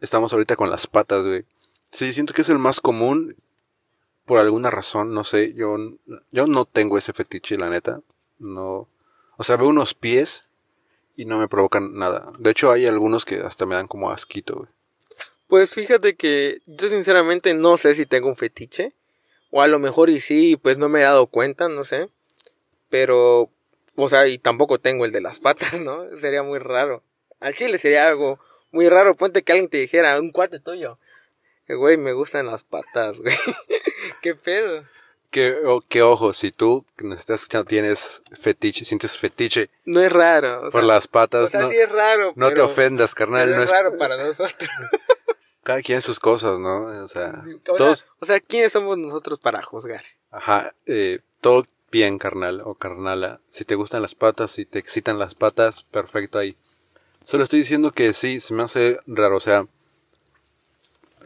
estamos 0.00 0.32
ahorita 0.32 0.56
con 0.56 0.70
las 0.70 0.86
patas, 0.86 1.26
güey. 1.26 1.44
Sí, 1.90 2.12
siento 2.12 2.34
que 2.34 2.42
es 2.42 2.48
el 2.48 2.58
más 2.58 2.80
común, 2.80 3.36
por 4.24 4.40
alguna 4.40 4.70
razón, 4.70 5.14
no 5.14 5.24
sé, 5.24 5.54
yo, 5.54 5.76
yo 6.30 6.46
no 6.46 6.64
tengo 6.66 6.98
ese 6.98 7.12
fetiche, 7.12 7.56
la 7.56 7.68
neta. 7.68 8.02
No. 8.38 8.88
O 9.36 9.44
sea, 9.44 9.56
veo 9.56 9.68
unos 9.68 9.94
pies 9.94 10.50
y 11.16 11.24
no 11.24 11.38
me 11.38 11.48
provocan 11.48 11.96
nada. 11.98 12.32
De 12.38 12.50
hecho, 12.50 12.70
hay 12.70 12.86
algunos 12.86 13.24
que 13.24 13.36
hasta 13.36 13.66
me 13.66 13.74
dan 13.74 13.88
como 13.88 14.10
asquito, 14.10 14.54
güey. 14.56 14.68
Pues 15.46 15.74
fíjate 15.74 16.14
que 16.14 16.60
yo 16.66 16.88
sinceramente 16.88 17.54
no 17.54 17.78
sé 17.78 17.94
si 17.94 18.04
tengo 18.04 18.28
un 18.28 18.36
fetiche. 18.36 18.92
O 19.50 19.62
a 19.62 19.66
lo 19.66 19.78
mejor 19.78 20.10
y 20.10 20.20
sí, 20.20 20.56
pues 20.62 20.76
no 20.76 20.90
me 20.90 21.00
he 21.00 21.04
dado 21.04 21.26
cuenta, 21.26 21.70
no 21.70 21.84
sé. 21.84 22.10
Pero, 22.90 23.50
o 23.96 24.08
sea, 24.10 24.28
y 24.28 24.36
tampoco 24.36 24.78
tengo 24.78 25.06
el 25.06 25.12
de 25.12 25.22
las 25.22 25.40
patas, 25.40 25.80
¿no? 25.80 26.04
Sería 26.18 26.42
muy 26.42 26.58
raro. 26.58 27.02
Al 27.40 27.54
chile 27.54 27.78
sería 27.78 28.06
algo 28.06 28.38
muy 28.72 28.88
raro. 28.88 29.14
Ponte 29.14 29.42
que 29.42 29.52
alguien 29.52 29.70
te 29.70 29.78
dijera, 29.78 30.18
un 30.20 30.30
cuate 30.32 30.60
tuyo. 30.60 30.98
Güey, 31.68 31.96
me 31.98 32.12
gustan 32.12 32.46
las 32.46 32.64
patas, 32.64 33.18
güey. 33.18 33.34
¿Qué 34.22 34.34
pedo? 34.34 34.84
Que, 35.30 35.56
o- 35.66 35.82
que 35.82 36.00
ojo, 36.02 36.32
si 36.32 36.50
tú 36.52 36.86
que 36.96 37.04
nos 37.04 37.18
estás 37.18 37.40
escuchando 37.40 37.66
tienes 37.66 38.22
fetiche, 38.32 38.86
sientes 38.86 39.18
fetiche 39.18 39.68
No 39.84 40.00
es 40.00 40.10
raro. 40.10 40.60
o 40.60 40.70
por 40.70 40.80
sea, 40.80 40.82
las 40.82 41.06
patas, 41.06 41.44
o 41.44 41.48
sea, 41.48 41.60
no, 41.60 41.68
sí 41.68 41.76
es 41.76 41.90
raro. 41.90 42.32
no 42.36 42.50
te 42.52 42.62
ofendas, 42.62 43.14
carnal. 43.14 43.50
No 43.50 43.58
es 43.58 43.64
es, 43.64 43.70
raro 43.70 43.98
para 43.98 44.16
nosotros. 44.16 44.70
cada 45.62 45.82
quien 45.82 46.00
sus 46.00 46.18
cosas, 46.18 46.58
¿no? 46.58 46.84
O 47.04 47.08
sea, 47.08 47.36
Sí, 47.44 47.52
o, 47.52 47.58
todos, 47.74 47.98
sea, 47.98 48.08
o 48.20 48.24
sea, 48.26 48.40
¿quiénes 48.40 48.72
somos 48.72 48.96
nosotros 48.96 49.38
para 49.40 49.62
juzgar? 49.62 50.02
ajá, 50.30 50.74
eh, 50.86 51.18
todo 51.42 51.64
bien, 51.90 52.16
carnal 52.18 52.62
o 52.64 52.74
carnala. 52.74 53.40
Si 53.50 53.66
te 53.66 53.74
gustan 53.74 54.00
las 54.00 54.14
patas, 54.14 54.50
si 54.52 54.64
te 54.64 54.78
excitan 54.78 55.18
las 55.18 55.34
patas, 55.34 55.82
perfecto 55.82 56.38
ahí. 56.38 56.56
Solo 57.28 57.42
estoy 57.42 57.58
diciendo 57.58 57.90
que 57.92 58.14
sí, 58.14 58.40
se 58.40 58.54
me 58.54 58.62
hace 58.62 58.98
raro, 59.06 59.36
o 59.36 59.40
sea, 59.40 59.66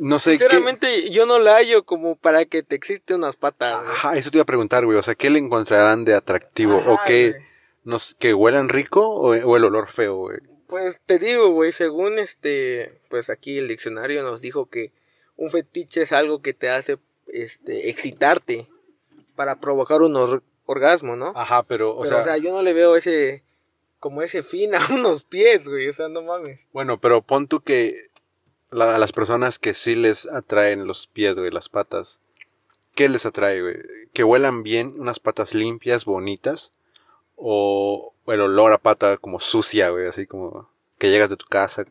no 0.00 0.18
sé 0.18 0.32
qué. 0.32 0.38
Sinceramente, 0.38 1.10
yo 1.10 1.26
no 1.26 1.38
la 1.38 1.54
hallo 1.58 1.84
como 1.84 2.16
para 2.16 2.44
que 2.44 2.64
te 2.64 2.74
existe 2.74 3.14
unas 3.14 3.36
patas. 3.36 3.76
güey. 3.84 3.88
Ajá, 3.94 4.16
eso 4.16 4.32
te 4.32 4.38
iba 4.38 4.42
a 4.42 4.46
preguntar, 4.46 4.84
güey. 4.84 4.98
O 4.98 5.02
sea, 5.02 5.14
¿qué 5.14 5.30
le 5.30 5.38
encontrarán 5.38 6.04
de 6.04 6.14
atractivo? 6.14 6.82
¿O 6.88 6.98
qué? 7.06 7.36
No 7.84 8.00
sé, 8.00 8.16
¿Que 8.18 8.34
huelan 8.34 8.68
rico 8.68 9.06
o, 9.08 9.28
o 9.30 9.56
el 9.56 9.64
olor 9.64 9.88
feo, 9.88 10.16
güey? 10.16 10.38
Pues 10.66 11.00
te 11.06 11.20
digo, 11.20 11.50
güey, 11.50 11.70
según 11.70 12.18
este, 12.18 13.00
pues 13.08 13.30
aquí 13.30 13.58
el 13.58 13.68
diccionario 13.68 14.24
nos 14.24 14.40
dijo 14.40 14.66
que 14.66 14.90
un 15.36 15.50
fetiche 15.50 16.02
es 16.02 16.10
algo 16.10 16.42
que 16.42 16.52
te 16.52 16.68
hace, 16.68 16.98
este, 17.28 17.90
excitarte 17.90 18.66
para 19.36 19.60
provocar 19.60 20.02
un 20.02 20.16
or- 20.16 20.42
orgasmo, 20.66 21.14
¿no? 21.14 21.32
Ajá, 21.36 21.62
pero, 21.62 21.90
o 21.96 22.02
Pero, 22.02 22.08
sea, 22.12 22.20
o 22.22 22.24
sea, 22.24 22.36
yo 22.38 22.50
no 22.52 22.62
le 22.62 22.72
veo 22.72 22.96
ese, 22.96 23.44
como 24.02 24.20
ese 24.22 24.42
fin 24.42 24.74
a 24.74 24.80
unos 24.94 25.22
pies, 25.24 25.68
güey, 25.68 25.88
o 25.88 25.92
sea, 25.92 26.08
no 26.08 26.22
mames. 26.22 26.60
bueno, 26.72 27.00
pero 27.00 27.22
pon 27.22 27.46
tú 27.46 27.60
que 27.60 27.94
la- 28.70 28.96
a 28.96 28.98
las 28.98 29.12
personas 29.12 29.60
que 29.60 29.74
sí 29.74 29.94
les 29.94 30.26
atraen 30.28 30.86
los 30.88 31.06
pies, 31.06 31.38
güey, 31.38 31.52
las 31.52 31.68
patas, 31.68 32.18
¿qué 32.96 33.08
les 33.08 33.24
atrae, 33.26 33.62
güey? 33.62 33.76
¿Que 34.12 34.24
huelan 34.24 34.64
bien, 34.64 34.94
unas 34.98 35.20
patas 35.20 35.54
limpias, 35.54 36.04
bonitas? 36.04 36.72
¿O 37.36 38.12
el 38.26 38.40
olor 38.40 38.72
a 38.72 38.78
pata 38.78 39.16
como 39.18 39.40
sucia, 39.40 39.90
güey? 39.90 40.06
Así 40.06 40.26
como 40.26 40.68
que 40.98 41.10
llegas 41.10 41.30
de 41.30 41.36
tu 41.36 41.46
casa, 41.46 41.84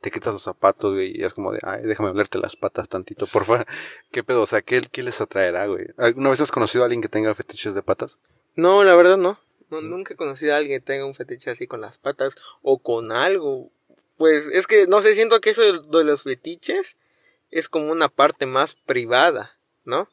te 0.00 0.10
quitas 0.12 0.32
los 0.32 0.42
zapatos, 0.44 0.94
güey, 0.94 1.12
y 1.20 1.24
es 1.24 1.34
como 1.34 1.52
de, 1.52 1.58
ay, 1.62 1.82
déjame 1.84 2.10
olerte 2.10 2.38
las 2.38 2.54
patas 2.56 2.88
tantito, 2.88 3.26
por 3.26 3.44
favor. 3.44 3.66
¿Qué 4.12 4.22
pedo? 4.22 4.42
O 4.42 4.46
sea, 4.46 4.62
¿qué, 4.62 4.80
qué 4.92 5.02
les 5.02 5.20
atraerá, 5.20 5.66
güey? 5.66 5.86
¿Alguna 5.96 6.30
vez 6.30 6.40
has 6.40 6.52
conocido 6.52 6.84
a 6.84 6.86
alguien 6.86 7.02
que 7.02 7.08
tenga 7.08 7.34
fetiches 7.34 7.74
de 7.74 7.82
patas? 7.82 8.18
No, 8.54 8.84
la 8.84 8.94
verdad 8.94 9.16
no. 9.16 9.38
No. 9.70 9.80
Nunca 9.80 10.14
he 10.14 10.16
conocido 10.16 10.54
a 10.54 10.58
alguien 10.58 10.80
que 10.80 10.86
tenga 10.86 11.04
un 11.06 11.14
fetiche 11.14 11.50
así 11.50 11.66
con 11.66 11.80
las 11.80 11.98
patas 11.98 12.34
o 12.62 12.78
con 12.78 13.12
algo. 13.12 13.70
Pues 14.16 14.48
es 14.48 14.66
que 14.66 14.86
no 14.86 15.00
sé, 15.02 15.14
siento 15.14 15.40
que 15.40 15.50
eso 15.50 15.62
de, 15.62 15.80
de 15.98 16.04
los 16.04 16.24
fetiches 16.24 16.96
es 17.50 17.68
como 17.68 17.90
una 17.90 18.08
parte 18.08 18.46
más 18.46 18.76
privada, 18.76 19.56
¿no? 19.84 20.08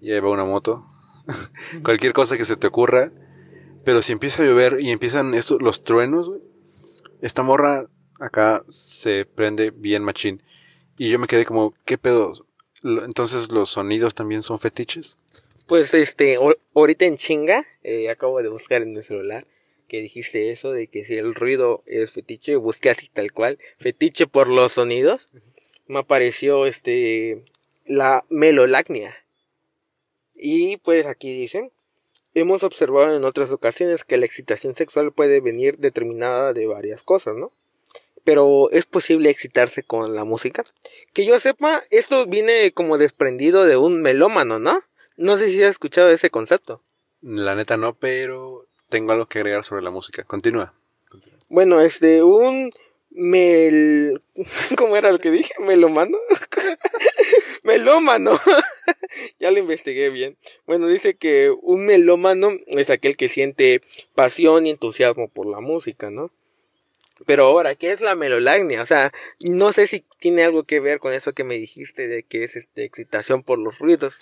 Lleva 0.00 0.30
una 0.30 0.44
moto. 0.44 0.84
cualquier 1.84 2.12
cosa 2.12 2.36
que 2.36 2.44
se 2.44 2.56
te 2.56 2.66
ocurra. 2.66 3.12
Pero 3.84 4.02
si 4.02 4.10
empieza 4.10 4.42
a 4.42 4.46
llover 4.46 4.78
y 4.80 4.90
empiezan 4.90 5.32
estos, 5.32 5.62
los 5.62 5.84
truenos, 5.84 6.28
güey. 6.28 6.40
Esta 7.20 7.44
morra 7.44 7.86
acá 8.18 8.64
se 8.68 9.26
prende 9.26 9.70
bien 9.70 10.02
machín. 10.02 10.42
Y 10.98 11.10
yo 11.10 11.18
me 11.18 11.26
quedé 11.26 11.44
como, 11.44 11.74
¿qué 11.84 11.98
pedo? 11.98 12.32
Entonces 12.82 13.50
los 13.50 13.70
sonidos 13.70 14.14
también 14.14 14.42
son 14.42 14.58
fetiches. 14.58 15.18
Pues 15.66 15.92
este, 15.94 16.38
ahorita 16.74 17.04
en 17.04 17.16
chinga, 17.16 17.64
eh, 17.82 18.08
acabo 18.08 18.42
de 18.42 18.48
buscar 18.48 18.82
en 18.82 18.94
mi 18.94 19.02
celular 19.02 19.46
que 19.88 20.00
dijiste 20.00 20.50
eso 20.50 20.72
de 20.72 20.88
que 20.88 21.04
si 21.04 21.14
el 21.14 21.34
ruido 21.34 21.82
es 21.86 22.12
fetiche, 22.12 22.56
busqué 22.56 22.90
así 22.90 23.08
tal 23.08 23.32
cual, 23.32 23.58
fetiche 23.78 24.26
por 24.26 24.48
los 24.48 24.72
sonidos. 24.72 25.30
Me 25.86 26.00
apareció 26.00 26.66
este, 26.66 27.44
la 27.84 28.24
melolacnia. 28.28 29.14
Y 30.34 30.78
pues 30.78 31.06
aquí 31.06 31.32
dicen, 31.32 31.72
hemos 32.34 32.62
observado 32.64 33.16
en 33.16 33.24
otras 33.24 33.50
ocasiones 33.50 34.04
que 34.04 34.18
la 34.18 34.26
excitación 34.26 34.74
sexual 34.74 35.12
puede 35.12 35.40
venir 35.40 35.78
determinada 35.78 36.52
de 36.52 36.66
varias 36.66 37.02
cosas, 37.02 37.36
¿no? 37.36 37.52
Pero 38.26 38.68
es 38.72 38.84
posible 38.84 39.30
excitarse 39.30 39.82
con 39.82 40.14
la 40.14 40.24
música. 40.24 40.62
Que 41.14 41.24
yo 41.24 41.38
sepa, 41.38 41.82
esto 41.90 42.26
viene 42.26 42.72
como 42.72 42.98
desprendido 42.98 43.64
de 43.64 43.78
un 43.78 44.02
melómano, 44.02 44.58
¿no? 44.58 44.82
No 45.16 45.38
sé 45.38 45.48
si 45.48 45.62
has 45.62 45.70
escuchado 45.70 46.10
ese 46.10 46.28
concepto. 46.28 46.82
La 47.22 47.54
neta 47.54 47.78
no, 47.78 47.94
pero 47.94 48.66
tengo 48.90 49.12
algo 49.12 49.26
que 49.26 49.38
agregar 49.38 49.64
sobre 49.64 49.82
la 49.82 49.90
música. 49.90 50.24
Continúa. 50.24 50.74
Bueno, 51.48 51.80
este, 51.80 52.22
un 52.22 52.70
mel... 53.10 54.20
¿Cómo 54.76 54.98
era 54.98 55.10
lo 55.10 55.18
que 55.18 55.30
dije? 55.30 55.54
¿Melomano? 55.60 56.18
melómano. 57.62 58.38
ya 59.40 59.50
lo 59.50 59.58
investigué 59.58 60.10
bien. 60.10 60.36
Bueno, 60.66 60.88
dice 60.88 61.16
que 61.16 61.50
un 61.50 61.86
melómano 61.86 62.50
es 62.68 62.90
aquel 62.90 63.16
que 63.16 63.28
siente 63.28 63.80
pasión 64.14 64.66
y 64.66 64.70
entusiasmo 64.70 65.28
por 65.28 65.46
la 65.46 65.60
música, 65.60 66.10
¿no? 66.10 66.30
Pero 67.24 67.44
ahora, 67.44 67.74
¿qué 67.74 67.92
es 67.92 68.00
la 68.00 68.14
melolagnia? 68.14 68.82
O 68.82 68.86
sea, 68.86 69.10
no 69.40 69.72
sé 69.72 69.86
si 69.86 70.04
tiene 70.18 70.44
algo 70.44 70.64
que 70.64 70.80
ver 70.80 70.98
con 70.98 71.14
eso 71.14 71.32
que 71.32 71.44
me 71.44 71.56
dijiste 71.56 72.08
de 72.08 72.22
que 72.22 72.44
es 72.44 72.56
este, 72.56 72.84
excitación 72.84 73.42
por 73.42 73.58
los 73.58 73.78
ruidos. 73.78 74.18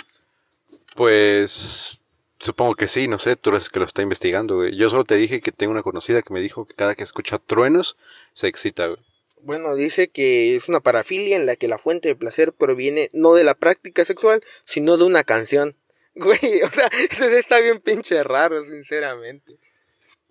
Pues 0.94 2.02
supongo 2.38 2.74
que 2.76 2.86
sí, 2.86 3.08
no 3.08 3.18
sé, 3.18 3.36
tú 3.36 3.50
eres 3.50 3.66
el 3.66 3.72
que 3.72 3.78
lo 3.80 3.84
está 3.84 4.02
investigando, 4.02 4.56
güey. 4.56 4.76
Yo 4.76 4.88
solo 4.88 5.04
te 5.04 5.16
dije 5.16 5.40
que 5.40 5.50
tengo 5.50 5.72
una 5.72 5.82
conocida 5.82 6.22
que 6.22 6.32
me 6.32 6.40
dijo 6.40 6.66
que 6.66 6.74
cada 6.74 6.94
que 6.94 7.02
escucha 7.02 7.38
truenos 7.38 7.96
se 8.32 8.46
excita, 8.46 8.86
güey. 8.86 9.00
Bueno, 9.42 9.74
dice 9.74 10.08
que 10.08 10.56
es 10.56 10.68
una 10.70 10.80
parafilia 10.80 11.36
en 11.36 11.44
la 11.44 11.56
que 11.56 11.68
la 11.68 11.76
fuente 11.76 12.08
de 12.08 12.16
placer 12.16 12.54
proviene 12.54 13.10
no 13.12 13.34
de 13.34 13.44
la 13.44 13.54
práctica 13.54 14.04
sexual, 14.04 14.42
sino 14.64 14.96
de 14.96 15.04
una 15.04 15.24
canción. 15.24 15.76
Güey, 16.16 16.62
o 16.62 16.70
sea, 16.70 16.88
eso 17.10 17.24
está 17.26 17.58
bien 17.58 17.80
pinche 17.80 18.22
raro, 18.22 18.62
sinceramente. 18.62 19.58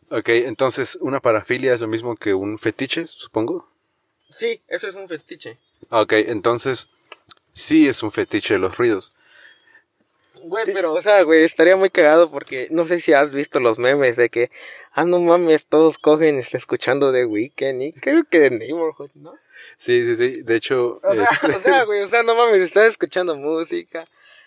Ok, 0.10 0.30
entonces 0.30 0.98
una 1.02 1.20
parafilia 1.20 1.74
es 1.74 1.82
lo 1.82 1.88
mismo 1.88 2.16
que 2.16 2.34
un 2.34 2.58
fetiche, 2.60 3.08
supongo. 3.08 3.70
Sí, 4.30 4.62
eso 4.68 4.88
es 4.88 4.96
un 4.96 5.08
fetiche. 5.08 5.58
Ok, 5.90 6.14
entonces 6.14 6.90
sí 7.52 7.88
es 7.88 8.04
un 8.04 8.12
fetiche 8.12 8.56
de 8.56 8.60
los 8.60 8.78
ruidos. 8.78 9.14
Güey, 10.46 10.66
pero, 10.74 10.94
o 10.94 11.02
sea, 11.02 11.22
güey, 11.24 11.44
estaría 11.44 11.78
muy 11.78 11.90
cagado 11.90 12.30
porque 12.30 12.68
no 12.70 12.84
sé 12.84 13.00
si 13.00 13.14
has 13.14 13.32
visto 13.32 13.62
los 13.62 13.80
memes 13.80 14.18
de 14.18 14.30
que, 14.30 14.52
ah, 14.92 15.06
no 15.06 15.20
mames, 15.22 15.66
todos 15.68 15.98
cogen 15.98 16.38
está 16.38 16.58
escuchando 16.58 17.14
The 17.14 17.26
Weeknd 17.26 17.82
y 17.82 17.94
creo 17.94 18.24
que 18.30 18.40
The 18.40 18.50
Neighborhood, 18.50 19.12
¿no? 19.16 19.34
Sí, 19.78 20.04
sí, 20.04 20.16
sí, 20.18 20.42
de 20.42 20.56
hecho... 20.56 21.00
O 21.02 21.16
sea, 21.16 21.24
este- 21.32 21.48
o 21.56 21.60
sea, 21.60 21.84
güey, 21.86 22.02
o 22.02 22.08
sea, 22.08 22.24
no 22.24 22.36
mames, 22.36 22.62
estás 22.62 22.90
escuchando 22.90 23.38
música, 23.38 24.06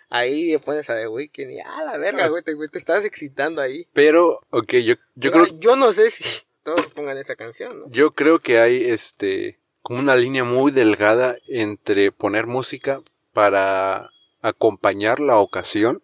ahí 0.08 0.52
le 0.52 0.58
pones 0.58 0.88
a 0.90 0.94
The 0.94 1.08
Weeknd 1.08 1.50
y, 1.50 1.60
ah, 1.60 1.82
la 1.84 1.96
verga, 1.98 2.28
güey, 2.28 2.42
te, 2.42 2.54
güey, 2.54 2.68
te 2.68 2.78
estás 2.78 3.04
excitando 3.04 3.60
ahí. 3.60 3.86
Pero, 3.92 4.40
ok, 4.50 4.74
yo, 4.74 4.94
yo 5.14 5.30
O 5.30 5.34
sea, 5.34 5.44
creo... 5.44 5.58
yo 5.58 5.76
no 5.76 5.92
sé 5.92 6.10
si 6.10 6.24
todos 6.62 6.86
pongan 6.94 7.18
esa 7.18 7.36
canción, 7.36 7.78
¿no? 7.78 7.90
Yo 7.90 8.12
creo 8.12 8.38
que 8.38 8.58
hay 8.58 8.84
este 8.84 9.58
como 9.82 10.00
una 10.00 10.16
línea 10.16 10.42
muy 10.42 10.72
delgada 10.72 11.36
entre 11.46 12.10
poner 12.10 12.48
música 12.48 13.00
para 13.32 14.10
acompañar 14.42 15.20
la 15.20 15.36
ocasión 15.36 16.02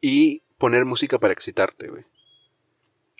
y 0.00 0.42
poner 0.58 0.84
música 0.84 1.20
para 1.20 1.32
excitarte, 1.32 1.88
güey. 1.88 2.04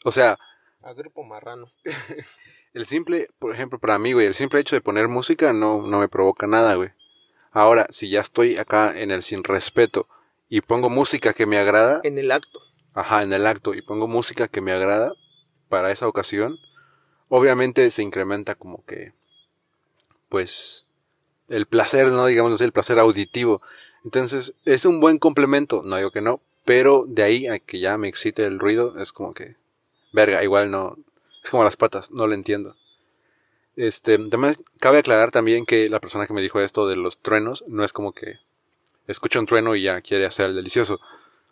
O 0.04 0.10
sea, 0.10 0.38
A 0.82 0.92
Grupo 0.92 1.22
Marrano. 1.22 1.70
el 2.74 2.86
simple, 2.86 3.28
por 3.38 3.54
ejemplo, 3.54 3.78
para 3.78 3.98
mí, 3.98 4.12
güey, 4.12 4.26
el 4.26 4.34
simple 4.34 4.58
hecho 4.58 4.74
de 4.74 4.80
poner 4.80 5.06
música 5.06 5.52
no, 5.52 5.82
no 5.82 6.00
me 6.00 6.08
provoca 6.08 6.48
nada, 6.48 6.74
güey. 6.74 6.90
Ahora, 7.58 7.88
si 7.90 8.08
ya 8.08 8.20
estoy 8.20 8.56
acá 8.56 8.96
en 8.96 9.10
el 9.10 9.24
sin 9.24 9.42
respeto 9.42 10.06
y 10.48 10.60
pongo 10.60 10.88
música 10.90 11.32
que 11.32 11.44
me 11.44 11.58
agrada, 11.58 12.00
En 12.04 12.16
el 12.16 12.30
acto. 12.30 12.60
ajá, 12.94 13.24
en 13.24 13.32
el 13.32 13.48
acto, 13.48 13.74
y 13.74 13.82
pongo 13.82 14.06
música 14.06 14.46
que 14.46 14.60
me 14.60 14.70
agrada 14.70 15.12
para 15.68 15.90
esa 15.90 16.06
ocasión, 16.06 16.56
obviamente 17.28 17.90
se 17.90 18.04
incrementa 18.04 18.54
como 18.54 18.84
que, 18.84 19.12
pues, 20.28 20.84
el 21.48 21.66
placer, 21.66 22.06
¿no? 22.12 22.26
Digamos 22.26 22.52
así, 22.52 22.62
el 22.62 22.70
placer 22.70 23.00
auditivo. 23.00 23.60
Entonces, 24.04 24.54
es 24.64 24.84
un 24.84 25.00
buen 25.00 25.18
complemento, 25.18 25.82
no 25.82 25.96
digo 25.96 26.12
que 26.12 26.20
no, 26.20 26.40
pero 26.64 27.06
de 27.08 27.24
ahí 27.24 27.48
a 27.48 27.58
que 27.58 27.80
ya 27.80 27.98
me 27.98 28.06
excite 28.06 28.44
el 28.44 28.60
ruido, 28.60 29.00
es 29.00 29.10
como 29.10 29.34
que, 29.34 29.56
verga, 30.12 30.44
igual 30.44 30.70
no, 30.70 30.96
es 31.42 31.50
como 31.50 31.64
las 31.64 31.76
patas, 31.76 32.12
no 32.12 32.28
lo 32.28 32.34
entiendo. 32.34 32.76
Este, 33.78 34.18
también 34.18 34.56
cabe 34.80 34.98
aclarar 34.98 35.30
también 35.30 35.64
que 35.64 35.88
la 35.88 36.00
persona 36.00 36.26
que 36.26 36.32
me 36.32 36.42
dijo 36.42 36.58
esto 36.58 36.88
de 36.88 36.96
los 36.96 37.18
truenos, 37.18 37.64
no 37.68 37.84
es 37.84 37.92
como 37.92 38.10
que 38.10 38.40
escucha 39.06 39.38
un 39.38 39.46
trueno 39.46 39.76
y 39.76 39.82
ya 39.82 40.00
quiere 40.00 40.26
hacer 40.26 40.46
el 40.46 40.56
delicioso. 40.56 40.98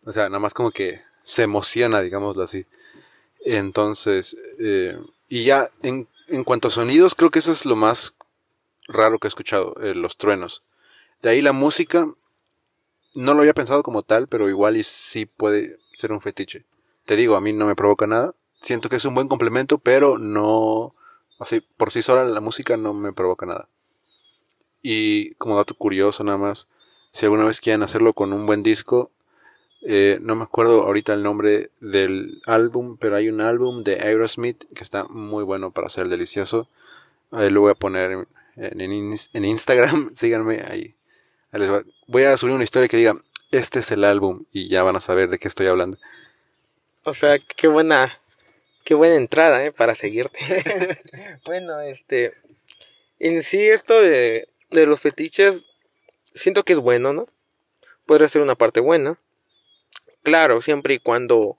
O 0.04 0.10
sea, 0.10 0.24
nada 0.24 0.40
más 0.40 0.52
como 0.52 0.72
que 0.72 1.00
se 1.22 1.44
emociona, 1.44 2.00
digámoslo 2.00 2.42
así. 2.42 2.66
Entonces, 3.44 4.36
eh, 4.58 4.98
y 5.28 5.44
ya 5.44 5.70
en, 5.84 6.08
en 6.26 6.42
cuanto 6.42 6.66
a 6.66 6.72
sonidos, 6.72 7.14
creo 7.14 7.30
que 7.30 7.38
eso 7.38 7.52
es 7.52 7.64
lo 7.64 7.76
más 7.76 8.16
raro 8.88 9.20
que 9.20 9.28
he 9.28 9.30
escuchado, 9.30 9.76
eh, 9.80 9.94
los 9.94 10.16
truenos. 10.16 10.64
De 11.22 11.30
ahí 11.30 11.40
la 11.40 11.52
música, 11.52 12.08
no 13.14 13.34
lo 13.34 13.42
había 13.42 13.54
pensado 13.54 13.84
como 13.84 14.02
tal, 14.02 14.26
pero 14.26 14.48
igual 14.48 14.76
y 14.76 14.82
sí 14.82 15.26
puede 15.26 15.78
ser 15.92 16.10
un 16.10 16.20
fetiche. 16.20 16.64
Te 17.04 17.14
digo, 17.14 17.36
a 17.36 17.40
mí 17.40 17.52
no 17.52 17.66
me 17.66 17.76
provoca 17.76 18.08
nada. 18.08 18.34
Siento 18.60 18.88
que 18.88 18.96
es 18.96 19.04
un 19.04 19.14
buen 19.14 19.28
complemento, 19.28 19.78
pero 19.78 20.18
no, 20.18 20.95
así, 21.38 21.62
por 21.76 21.90
sí 21.90 22.02
sola 22.02 22.24
la 22.24 22.40
música 22.40 22.76
no 22.76 22.94
me 22.94 23.12
provoca 23.12 23.46
nada. 23.46 23.68
Y 24.82 25.34
como 25.34 25.56
dato 25.56 25.74
curioso 25.74 26.22
nada 26.24 26.38
más, 26.38 26.68
si 27.12 27.26
alguna 27.26 27.44
vez 27.44 27.60
quieren 27.60 27.82
hacerlo 27.82 28.12
con 28.12 28.32
un 28.32 28.46
buen 28.46 28.62
disco, 28.62 29.10
eh, 29.82 30.18
no 30.22 30.34
me 30.36 30.44
acuerdo 30.44 30.82
ahorita 30.82 31.12
el 31.14 31.22
nombre 31.22 31.70
del 31.80 32.40
álbum, 32.46 32.96
pero 32.98 33.16
hay 33.16 33.28
un 33.28 33.40
álbum 33.40 33.84
de 33.84 33.94
Aerosmith 34.02 34.64
que 34.74 34.82
está 34.82 35.04
muy 35.04 35.44
bueno 35.44 35.70
para 35.70 35.86
hacer 35.88 36.08
delicioso. 36.08 36.68
Lo 37.30 37.60
voy 37.60 37.70
a 37.72 37.74
poner 37.74 38.12
en, 38.12 38.26
en, 38.56 38.92
ins- 38.92 39.30
en 39.32 39.44
Instagram, 39.44 40.12
síganme 40.14 40.62
ahí. 40.68 40.94
Voy 42.06 42.24
a 42.24 42.36
subir 42.36 42.54
una 42.54 42.64
historia 42.64 42.88
que 42.88 42.96
diga, 42.96 43.16
este 43.50 43.80
es 43.80 43.90
el 43.90 44.04
álbum 44.04 44.44
y 44.52 44.68
ya 44.68 44.82
van 44.82 44.96
a 44.96 45.00
saber 45.00 45.28
de 45.30 45.38
qué 45.38 45.48
estoy 45.48 45.66
hablando. 45.66 45.98
O 47.04 47.14
sea, 47.14 47.38
qué 47.38 47.68
buena, 47.68 48.18
qué 48.86 48.94
buena 48.94 49.16
entrada, 49.16 49.64
¿eh? 49.64 49.72
Para 49.72 49.96
seguirte. 49.96 50.38
bueno, 51.44 51.80
este, 51.80 52.32
en 53.18 53.42
sí 53.42 53.66
esto 53.66 54.00
de, 54.00 54.48
de 54.70 54.86
los 54.86 55.00
fetiches, 55.00 55.66
siento 56.22 56.62
que 56.62 56.72
es 56.72 56.78
bueno, 56.78 57.12
¿no? 57.12 57.26
Podría 58.06 58.28
ser 58.28 58.42
una 58.42 58.54
parte 58.54 58.78
buena. 58.78 59.20
Claro, 60.22 60.60
siempre 60.60 60.94
y 60.94 60.98
cuando 61.00 61.58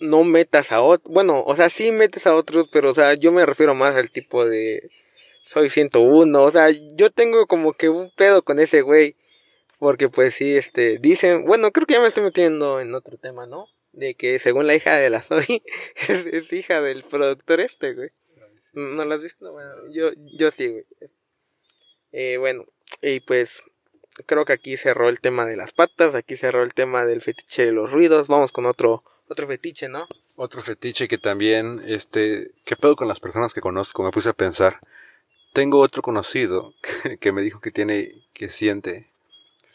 no 0.00 0.22
metas 0.22 0.70
a 0.70 0.82
otros, 0.82 1.12
bueno, 1.12 1.42
o 1.46 1.56
sea, 1.56 1.70
sí 1.70 1.90
metes 1.92 2.26
a 2.26 2.34
otros, 2.34 2.68
pero, 2.70 2.90
o 2.90 2.94
sea, 2.94 3.14
yo 3.14 3.32
me 3.32 3.46
refiero 3.46 3.74
más 3.74 3.96
al 3.96 4.10
tipo 4.10 4.44
de, 4.44 4.90
soy 5.42 5.70
101, 5.70 6.42
o 6.42 6.50
sea, 6.50 6.68
yo 6.94 7.10
tengo 7.10 7.46
como 7.46 7.72
que 7.72 7.88
un 7.88 8.10
pedo 8.10 8.42
con 8.42 8.60
ese 8.60 8.82
güey. 8.82 9.16
Porque 9.78 10.08
pues 10.08 10.34
sí, 10.34 10.56
este, 10.56 10.98
dicen, 10.98 11.46
bueno, 11.46 11.72
creo 11.72 11.86
que 11.86 11.94
ya 11.94 12.00
me 12.00 12.06
estoy 12.06 12.22
metiendo 12.22 12.80
en 12.80 12.94
otro 12.94 13.18
tema, 13.18 13.46
¿no? 13.46 13.68
De 13.94 14.14
que 14.14 14.38
según 14.38 14.66
la 14.66 14.74
hija 14.74 14.96
de 14.96 15.10
la 15.10 15.22
Zoe, 15.22 15.62
es, 16.08 16.52
hija 16.52 16.80
del 16.80 17.02
productor 17.02 17.60
este, 17.60 17.94
güey. 17.94 18.10
¿No 18.72 19.04
la 19.04 19.14
has 19.14 19.22
visto? 19.22 19.52
Bueno, 19.52 19.70
yo, 19.92 20.10
yo 20.36 20.50
sí, 20.50 20.68
güey. 20.68 20.84
Eh, 22.10 22.36
bueno, 22.38 22.66
y 23.02 23.20
pues 23.20 23.64
creo 24.26 24.44
que 24.44 24.52
aquí 24.52 24.76
cerró 24.76 25.08
el 25.08 25.20
tema 25.20 25.46
de 25.46 25.56
las 25.56 25.72
patas, 25.72 26.14
aquí 26.14 26.36
cerró 26.36 26.62
el 26.62 26.74
tema 26.74 27.04
del 27.04 27.20
fetiche 27.20 27.64
de 27.64 27.72
los 27.72 27.90
ruidos. 27.90 28.28
Vamos 28.28 28.52
con 28.52 28.66
otro, 28.66 29.04
otro 29.28 29.46
fetiche, 29.46 29.88
¿no? 29.88 30.06
Otro 30.36 30.62
fetiche 30.62 31.06
que 31.06 31.18
también, 31.18 31.80
este, 31.86 32.50
¿qué 32.64 32.76
pedo 32.76 32.96
con 32.96 33.08
las 33.08 33.20
personas 33.20 33.54
que 33.54 33.60
conozco? 33.60 34.02
Me 34.02 34.10
puse 34.10 34.28
a 34.28 34.32
pensar. 34.32 34.80
Tengo 35.52 35.78
otro 35.78 36.02
conocido 36.02 36.74
que 37.20 37.32
me 37.32 37.42
dijo 37.42 37.60
que 37.60 37.70
tiene, 37.70 38.12
que 38.32 38.48
siente 38.48 39.08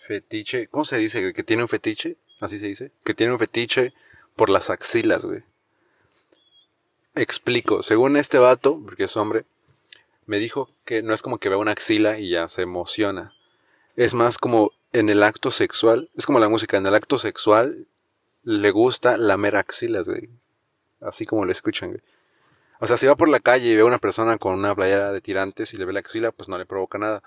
fetiche, 0.09 0.67
¿cómo 0.67 0.85
se 0.85 0.97
dice? 0.97 1.33
Que 1.33 1.43
tiene 1.43 1.63
un 1.63 1.69
fetiche, 1.69 2.17
así 2.41 2.57
se 2.57 2.67
dice, 2.67 2.91
que 3.03 3.13
tiene 3.13 3.31
un 3.31 3.39
fetiche 3.39 3.93
por 4.39 4.49
las 4.49 4.69
axilas, 4.69 5.25
güey. 5.25 5.43
Explico, 7.13 7.83
según 7.83 8.15
este 8.15 8.37
vato, 8.37 8.81
porque 8.85 9.03
es 9.03 9.17
hombre, 9.17 9.43
me 10.27 10.39
dijo 10.39 10.69
que 10.85 11.03
no 11.03 11.13
es 11.13 11.21
como 11.21 11.39
que 11.39 11.49
vea 11.49 11.57
una 11.57 11.73
axila 11.73 12.19
y 12.19 12.29
ya 12.29 12.47
se 12.47 12.61
emociona. 12.61 13.33
Es 13.97 14.13
más 14.13 14.37
como 14.37 14.71
en 14.93 15.09
el 15.09 15.23
acto 15.23 15.51
sexual, 15.51 16.09
es 16.15 16.25
como 16.25 16.39
la 16.39 16.47
música, 16.47 16.77
en 16.77 16.85
el 16.85 16.95
acto 16.95 17.17
sexual 17.17 17.85
le 18.43 18.71
gusta 18.71 19.17
lamer 19.17 19.57
axilas, 19.57 20.07
güey. 20.07 20.29
Así 21.01 21.25
como 21.25 21.43
lo 21.43 21.51
escuchan, 21.51 21.89
güey. 21.89 22.01
O 22.79 22.87
sea, 22.87 22.95
si 22.95 23.07
va 23.07 23.17
por 23.17 23.27
la 23.27 23.41
calle 23.41 23.67
y 23.67 23.75
ve 23.75 23.81
a 23.81 23.85
una 23.85 23.99
persona 23.99 24.37
con 24.37 24.53
una 24.53 24.73
playera 24.73 25.11
de 25.11 25.19
tirantes 25.19 25.73
y 25.73 25.77
le 25.77 25.83
ve 25.83 25.91
la 25.91 25.99
axila, 25.99 26.31
pues 26.31 26.47
no 26.47 26.57
le 26.57 26.65
provoca 26.65 26.97
nada. 26.97 27.23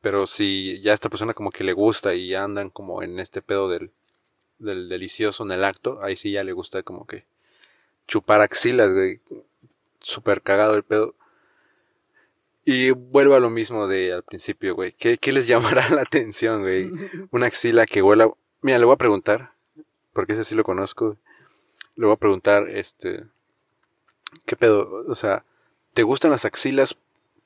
Pero 0.00 0.26
si 0.26 0.80
ya 0.80 0.94
esta 0.94 1.10
persona 1.10 1.34
como 1.34 1.50
que 1.50 1.62
le 1.62 1.74
gusta 1.74 2.14
y 2.14 2.28
ya 2.28 2.42
andan 2.42 2.70
como 2.70 3.02
en 3.02 3.20
este 3.20 3.42
pedo 3.42 3.68
del, 3.68 3.92
del 4.58 4.88
delicioso 4.88 5.44
en 5.44 5.52
el 5.52 5.64
acto, 5.64 6.00
ahí 6.02 6.16
sí 6.16 6.32
ya 6.32 6.44
le 6.44 6.52
gusta 6.52 6.82
como 6.82 7.06
que 7.06 7.24
chupar 8.06 8.40
axilas, 8.40 8.92
güey. 8.92 9.20
Súper 10.00 10.42
cagado 10.42 10.74
el 10.74 10.82
pedo. 10.82 11.14
Y 12.64 12.90
vuelvo 12.90 13.34
a 13.34 13.40
lo 13.40 13.50
mismo 13.50 13.86
de 13.86 14.12
al 14.12 14.22
principio, 14.22 14.74
güey. 14.74 14.92
¿Qué, 14.92 15.18
qué 15.18 15.32
les 15.32 15.46
llamará 15.48 15.88
la 15.90 16.02
atención, 16.02 16.62
güey? 16.62 16.90
Una 17.30 17.46
axila 17.46 17.86
que 17.86 18.02
huela... 18.02 18.30
Mira, 18.62 18.78
le 18.78 18.86
voy 18.86 18.94
a 18.94 18.98
preguntar, 18.98 19.52
porque 20.12 20.32
ese 20.32 20.44
sí 20.44 20.54
lo 20.54 20.64
conozco. 20.64 21.18
Le 21.96 22.06
voy 22.06 22.14
a 22.14 22.18
preguntar, 22.18 22.68
este... 22.70 23.24
¿Qué 24.46 24.56
pedo? 24.56 25.04
O 25.06 25.14
sea, 25.14 25.44
¿te 25.92 26.02
gustan 26.02 26.30
las 26.30 26.44
axilas 26.44 26.96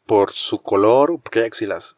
por 0.06 0.32
su 0.32 0.62
color? 0.62 1.20
Porque 1.20 1.40
hay 1.40 1.46
axilas 1.46 1.97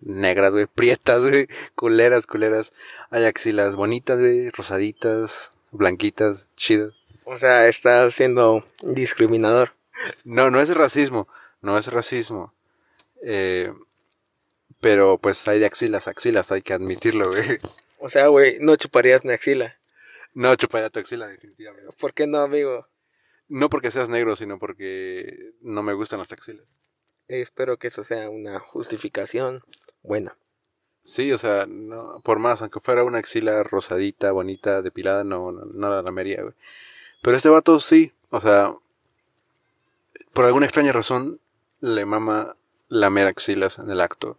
negras, 0.00 0.52
güey, 0.52 0.66
prietas, 0.66 1.22
güey, 1.22 1.46
culeras, 1.74 2.26
culeras. 2.26 2.72
Hay 3.10 3.24
axilas 3.24 3.76
bonitas, 3.76 4.18
güey, 4.18 4.50
rosaditas, 4.50 5.52
blanquitas, 5.70 6.48
chidas. 6.56 6.92
O 7.24 7.36
sea, 7.36 7.66
estás 7.66 8.14
siendo 8.14 8.64
discriminador. 8.82 9.72
No, 10.24 10.50
no 10.50 10.60
es 10.60 10.74
racismo, 10.74 11.28
no 11.62 11.78
es 11.78 11.92
racismo. 11.92 12.52
Eh, 13.22 13.72
Pero 14.80 15.18
pues 15.18 15.48
hay 15.48 15.58
de 15.58 15.66
axilas 15.66 16.06
axilas, 16.06 16.52
hay 16.52 16.62
que 16.62 16.74
admitirlo, 16.74 17.28
güey. 17.28 17.58
O 17.98 18.08
sea, 18.08 18.28
güey, 18.28 18.58
no 18.60 18.76
chuparías 18.76 19.24
mi 19.24 19.32
axila. 19.32 19.76
No 20.34 20.54
chuparía 20.54 20.90
tu 20.90 21.00
axila, 21.00 21.26
definitivamente. 21.28 21.88
¿Por 21.98 22.12
qué 22.12 22.26
no, 22.26 22.38
amigo? 22.38 22.86
No 23.48 23.70
porque 23.70 23.90
seas 23.90 24.10
negro, 24.10 24.36
sino 24.36 24.58
porque 24.58 25.34
no 25.62 25.82
me 25.82 25.94
gustan 25.94 26.18
las 26.18 26.30
axilas. 26.32 26.66
Espero 27.28 27.76
que 27.76 27.88
eso 27.88 28.04
sea 28.04 28.30
una 28.30 28.60
justificación 28.60 29.64
buena. 30.02 30.36
Sí, 31.04 31.32
o 31.32 31.38
sea, 31.38 31.66
no, 31.66 32.20
por 32.24 32.38
más, 32.38 32.62
aunque 32.62 32.80
fuera 32.80 33.04
una 33.04 33.18
axila 33.18 33.62
rosadita, 33.62 34.32
bonita, 34.32 34.82
depilada, 34.82 35.24
no, 35.24 35.52
no, 35.52 35.64
no 35.64 35.90
la 35.90 36.02
lamería, 36.02 36.42
güey. 36.42 36.54
Pero 37.22 37.36
este 37.36 37.48
vato 37.48 37.78
sí, 37.80 38.12
o 38.30 38.40
sea, 38.40 38.74
por 40.32 40.44
alguna 40.44 40.66
extraña 40.66 40.92
razón, 40.92 41.40
le 41.80 42.04
mama 42.04 42.56
lamer 42.88 43.26
axilas 43.26 43.78
en 43.78 43.90
el 43.90 44.00
acto. 44.00 44.38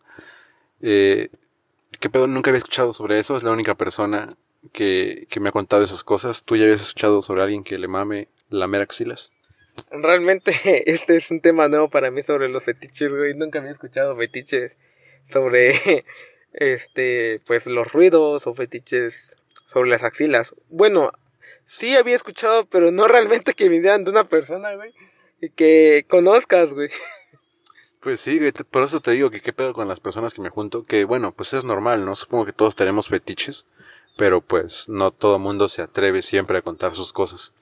Eh, 0.81 1.29
¿Qué 1.99 2.09
pedo? 2.09 2.27
Nunca 2.27 2.49
había 2.51 2.59
escuchado 2.59 2.93
sobre 2.93 3.19
eso, 3.19 3.35
es 3.35 3.43
la 3.43 3.51
única 3.51 3.75
persona 3.75 4.35
que, 4.71 5.27
que 5.29 5.39
me 5.39 5.49
ha 5.49 5.53
contado 5.53 5.83
esas 5.83 6.03
cosas. 6.03 6.43
¿Tú 6.43 6.55
ya 6.55 6.63
habías 6.63 6.81
escuchado 6.81 7.21
sobre 7.21 7.43
alguien 7.43 7.63
que 7.63 7.77
le 7.79 7.87
mame 7.87 8.29
lamer 8.49 8.81
axilas? 8.81 9.31
Realmente 9.91 10.53
este 10.91 11.15
es 11.15 11.31
un 11.31 11.41
tema 11.41 11.67
nuevo 11.67 11.89
para 11.89 12.11
mí 12.11 12.23
sobre 12.23 12.49
los 12.49 12.63
fetiches, 12.63 13.13
güey. 13.13 13.33
Nunca 13.33 13.59
había 13.59 13.71
escuchado 13.71 14.15
fetiches 14.15 14.77
sobre 15.23 15.73
este 16.53 17.41
pues 17.45 17.67
los 17.67 17.91
ruidos 17.91 18.47
o 18.47 18.53
fetiches 18.53 19.35
sobre 19.67 19.89
las 19.89 20.03
axilas. 20.03 20.55
Bueno, 20.69 21.11
sí 21.65 21.95
había 21.95 22.15
escuchado, 22.15 22.65
pero 22.65 22.91
no 22.91 23.07
realmente 23.07 23.53
que 23.53 23.69
vinieran 23.69 24.03
de 24.03 24.11
una 24.11 24.23
persona, 24.23 24.73
güey, 24.75 24.93
y 25.41 25.49
que 25.49 26.05
conozcas, 26.09 26.73
güey. 26.73 26.89
Pues 27.99 28.21
sí, 28.21 28.39
por 28.71 28.83
eso 28.83 29.01
te 29.01 29.11
digo 29.11 29.29
que 29.29 29.41
qué 29.41 29.53
pedo 29.53 29.73
con 29.73 29.87
las 29.87 29.99
personas 29.99 30.33
que 30.33 30.41
me 30.41 30.49
junto, 30.49 30.85
que 30.85 31.03
bueno, 31.03 31.33
pues 31.33 31.53
es 31.53 31.65
normal, 31.65 32.05
¿no? 32.05 32.15
Supongo 32.15 32.45
que 32.45 32.53
todos 32.53 32.75
tenemos 32.75 33.07
fetiches, 33.07 33.65
pero 34.15 34.39
pues 34.39 34.87
no 34.87 35.11
todo 35.11 35.39
mundo 35.39 35.67
se 35.67 35.81
atreve 35.81 36.21
siempre 36.21 36.59
a 36.59 36.61
contar 36.61 36.95
sus 36.95 37.11
cosas. 37.11 37.53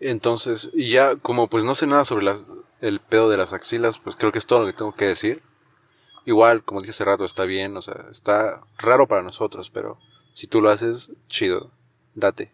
Entonces, 0.00 0.70
y 0.72 0.90
ya 0.90 1.16
como 1.16 1.48
pues 1.48 1.62
no 1.62 1.74
sé 1.74 1.86
nada 1.86 2.04
sobre 2.04 2.24
las, 2.24 2.46
el 2.80 3.00
pedo 3.00 3.28
de 3.28 3.36
las 3.36 3.52
axilas, 3.52 3.98
pues 3.98 4.16
creo 4.16 4.32
que 4.32 4.38
es 4.38 4.46
todo 4.46 4.60
lo 4.60 4.66
que 4.66 4.72
tengo 4.72 4.94
que 4.94 5.06
decir. 5.06 5.42
Igual, 6.26 6.64
como 6.64 6.80
dije 6.80 6.90
hace 6.90 7.04
rato, 7.04 7.24
está 7.24 7.44
bien, 7.44 7.76
o 7.76 7.82
sea, 7.82 8.06
está 8.10 8.62
raro 8.78 9.06
para 9.06 9.22
nosotros, 9.22 9.70
pero 9.70 9.98
si 10.32 10.46
tú 10.46 10.60
lo 10.60 10.70
haces, 10.70 11.12
chido, 11.28 11.70
date. 12.14 12.52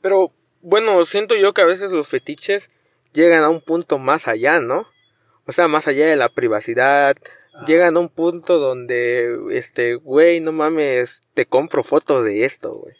Pero 0.00 0.32
bueno, 0.62 1.04
siento 1.06 1.34
yo 1.34 1.54
que 1.54 1.62
a 1.62 1.66
veces 1.66 1.92
los 1.92 2.08
fetiches 2.08 2.70
llegan 3.12 3.44
a 3.44 3.48
un 3.48 3.60
punto 3.60 3.98
más 3.98 4.28
allá, 4.28 4.60
¿no? 4.60 4.86
O 5.46 5.52
sea, 5.52 5.68
más 5.68 5.88
allá 5.88 6.06
de 6.06 6.16
la 6.16 6.28
privacidad, 6.28 7.16
llegan 7.66 7.96
a 7.96 8.00
un 8.00 8.08
punto 8.08 8.58
donde 8.58 9.38
este, 9.50 9.94
güey, 9.94 10.40
no 10.40 10.52
mames, 10.52 11.22
te 11.34 11.46
compro 11.46 11.82
fotos 11.82 12.24
de 12.24 12.44
esto, 12.44 12.74
güey. 12.74 12.94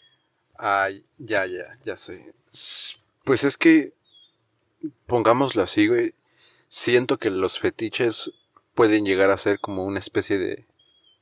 Ay, 0.57 1.05
ya, 1.17 1.45
ya, 1.45 1.77
ya 1.83 1.95
sé. 1.95 2.33
Pues 3.23 3.43
es 3.43 3.57
que, 3.57 3.93
pongámoslo 5.05 5.61
así, 5.61 5.87
güey, 5.87 6.13
siento 6.67 7.17
que 7.17 7.29
los 7.29 7.59
fetiches 7.59 8.31
pueden 8.73 9.05
llegar 9.05 9.29
a 9.29 9.37
ser 9.37 9.59
como 9.59 9.85
una 9.85 9.99
especie 9.99 10.37
de, 10.37 10.65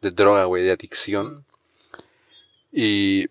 de 0.02 0.12
droga, 0.12 0.46
güey, 0.46 0.64
de 0.64 0.72
adicción. 0.72 1.46
Y 2.72 3.28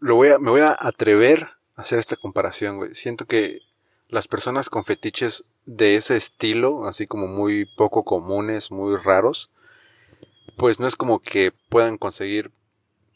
lo 0.00 0.14
voy 0.14 0.28
a, 0.28 0.38
me 0.38 0.50
voy 0.50 0.60
a 0.60 0.76
atrever 0.78 1.48
a 1.76 1.82
hacer 1.82 1.98
esta 1.98 2.16
comparación, 2.16 2.76
güey. 2.76 2.94
Siento 2.94 3.26
que 3.26 3.60
las 4.08 4.28
personas 4.28 4.70
con 4.70 4.84
fetiches 4.84 5.44
de 5.66 5.96
ese 5.96 6.16
estilo, 6.16 6.86
así 6.86 7.06
como 7.06 7.26
muy 7.26 7.66
poco 7.76 8.04
comunes, 8.04 8.70
muy 8.70 8.96
raros, 8.96 9.50
pues 10.56 10.80
no 10.80 10.86
es 10.86 10.96
como 10.96 11.20
que 11.20 11.52
puedan 11.68 11.98
conseguir, 11.98 12.50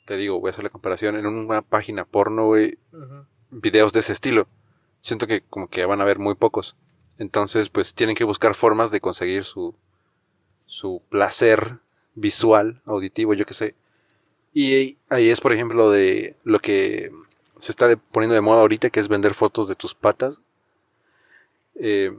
te 0.05 0.17
digo, 0.17 0.39
voy 0.39 0.49
a 0.49 0.51
hacer 0.51 0.65
la 0.65 0.71
comparación, 0.71 1.17
en 1.17 1.27
una 1.27 1.63
página 1.63 2.05
porno, 2.05 2.47
güey, 2.47 2.79
videos 3.53 3.93
de 3.93 4.01
ese 4.01 4.13
estilo. 4.13 4.49
Siento 5.01 5.27
que 5.27 5.43
como 5.43 5.69
que 5.69 5.85
van 5.87 6.01
a 6.01 6.03
haber 6.05 6.19
muy 6.19 6.35
pocos. 6.35 6.77
Entonces, 7.19 7.69
pues 7.69 7.95
tienen 7.95 8.17
que 8.17 8.25
buscar 8.25 8.55
formas 8.55 8.91
de 8.91 9.01
conseguir 9.01 9.45
su, 9.45 9.75
su 10.67 11.03
placer 11.09 11.79
visual, 12.15 12.83
auditivo, 12.85 13.35
yo 13.35 13.47
qué 13.47 13.55
sé. 13.55 13.75
Y 14.53 14.99
ahí 15.09 15.31
es, 15.31 15.41
por 15.41 15.53
ejemplo, 15.53 15.91
de 15.91 16.37
lo 16.45 16.59
que 16.59 17.11
se 17.59 17.73
está 17.73 17.95
poniendo 18.13 18.35
de 18.35 18.41
moda 18.41 18.61
ahorita, 18.61 18.91
que 18.91 19.01
es 19.01 19.09
vender 19.09 19.35
fotos 19.35 19.69
de 19.69 19.77
tus 19.77 19.95
patas. 19.95 20.41
Eh, 21.77 22.13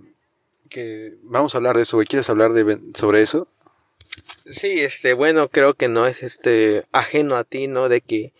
que 0.69 1.15
vamos 1.23 1.53
a 1.53 1.57
hablar 1.57 1.75
de 1.75 1.83
eso. 1.83 1.97
¿Quieres 1.99 2.29
hablar 2.29 2.53
de 2.53 2.79
sobre 2.95 3.21
eso? 3.21 3.47
Sí, 4.49 4.81
este, 4.81 5.13
bueno, 5.13 5.47
creo 5.47 5.73
que 5.73 5.87
no 5.87 6.05
es 6.07 6.23
este 6.23 6.85
ajeno 6.91 7.35
a 7.35 7.43
ti, 7.43 7.67
¿no? 7.67 7.89
De 7.89 8.01
que 8.01 8.33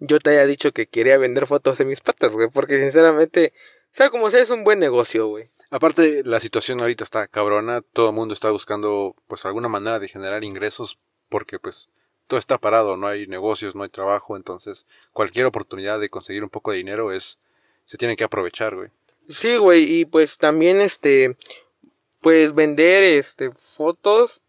yo 0.00 0.18
te 0.18 0.30
haya 0.30 0.46
dicho 0.46 0.72
que 0.72 0.86
quería 0.86 1.18
vender 1.18 1.46
fotos 1.46 1.78
de 1.78 1.84
mis 1.84 2.00
patas, 2.00 2.32
güey, 2.32 2.48
porque 2.52 2.80
sinceramente, 2.80 3.52
sea 3.90 4.10
como 4.10 4.30
sea, 4.30 4.40
es 4.40 4.50
un 4.50 4.64
buen 4.64 4.78
negocio, 4.78 5.28
güey. 5.28 5.50
Aparte, 5.70 6.22
la 6.24 6.40
situación 6.40 6.80
ahorita 6.80 7.04
está 7.04 7.28
cabrona, 7.28 7.82
todo 7.82 8.08
el 8.08 8.14
mundo 8.14 8.34
está 8.34 8.50
buscando 8.50 9.14
pues 9.28 9.44
alguna 9.44 9.68
manera 9.68 10.00
de 10.00 10.08
generar 10.08 10.42
ingresos 10.42 10.98
porque 11.28 11.60
pues 11.60 11.90
todo 12.26 12.40
está 12.40 12.58
parado, 12.58 12.96
no 12.96 13.06
hay 13.06 13.26
negocios, 13.26 13.74
no 13.76 13.84
hay 13.84 13.88
trabajo, 13.88 14.36
entonces 14.36 14.86
cualquier 15.12 15.46
oportunidad 15.46 16.00
de 16.00 16.08
conseguir 16.08 16.42
un 16.42 16.50
poco 16.50 16.72
de 16.72 16.78
dinero 16.78 17.12
es 17.12 17.38
se 17.84 17.98
tiene 17.98 18.16
que 18.16 18.24
aprovechar, 18.24 18.74
güey. 18.74 18.88
Sí, 19.28 19.56
güey, 19.58 19.84
y 19.84 20.04
pues 20.06 20.38
también 20.38 20.80
este 20.80 21.36
pues 22.20 22.54
vender 22.54 23.04
este 23.04 23.52
fotos 23.52 24.42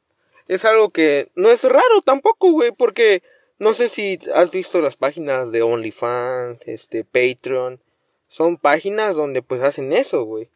es 0.48 0.66
algo 0.66 0.90
que 0.90 1.32
no 1.36 1.50
es 1.50 1.64
raro 1.64 2.02
tampoco, 2.04 2.52
güey, 2.52 2.72
porque 2.72 3.22
no 3.62 3.74
sé 3.76 3.90
si 3.90 4.18
has 4.34 4.50
visto 4.50 4.82
las 4.82 4.98
páginas 4.98 5.52
de 5.52 5.62
OnlyFans, 5.62 6.68
este 6.68 7.06
Patreon, 7.06 7.80
son 8.28 8.58
páginas 8.58 9.16
donde 9.16 9.44
pues 9.44 9.62
hacen 9.62 9.94
eso, 9.94 10.24
güey. 10.24 10.50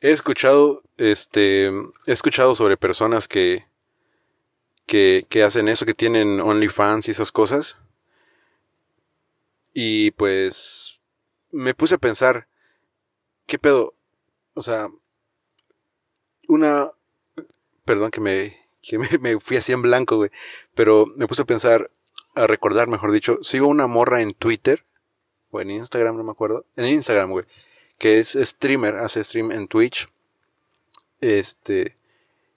He 0.00 0.12
escuchado 0.12 0.82
este 0.96 1.66
he 1.66 2.12
escuchado 2.12 2.54
sobre 2.54 2.76
personas 2.76 3.26
que 3.26 3.64
que, 4.86 5.26
que 5.28 5.42
hacen 5.42 5.66
eso, 5.66 5.86
que 5.86 5.94
tienen 5.94 6.40
OnlyFans 6.40 7.08
y 7.08 7.10
esas 7.10 7.32
cosas. 7.32 7.78
Y 9.72 10.12
pues 10.12 11.00
me 11.50 11.74
puse 11.74 11.96
a 11.96 11.98
pensar, 11.98 12.46
¿qué 13.46 13.58
pedo? 13.58 13.92
O 14.54 14.62
sea, 14.62 14.88
una... 16.46 16.92
Perdón 17.84 18.12
que 18.12 18.20
me, 18.20 18.56
que 18.82 18.98
me, 18.98 19.08
me 19.20 19.40
fui 19.40 19.56
así 19.56 19.72
en 19.72 19.82
blanco, 19.82 20.16
güey. 20.16 20.30
Pero 20.76 21.06
me 21.16 21.26
puse 21.26 21.42
a 21.42 21.46
pensar, 21.46 21.90
a 22.34 22.46
recordar, 22.46 22.88
mejor 22.88 23.12
dicho, 23.12 23.38
sigo 23.42 23.68
una 23.68 23.86
morra 23.86 24.22
en 24.22 24.34
Twitter, 24.34 24.82
o 25.50 25.60
en 25.60 25.70
Instagram, 25.70 26.16
no 26.16 26.24
me 26.24 26.32
acuerdo. 26.32 26.66
En 26.76 26.86
Instagram, 26.86 27.30
güey. 27.30 27.44
Que 27.98 28.18
es 28.18 28.36
streamer, 28.40 28.96
hace 28.96 29.22
stream 29.22 29.52
en 29.52 29.68
Twitch. 29.68 30.08
Este... 31.20 31.96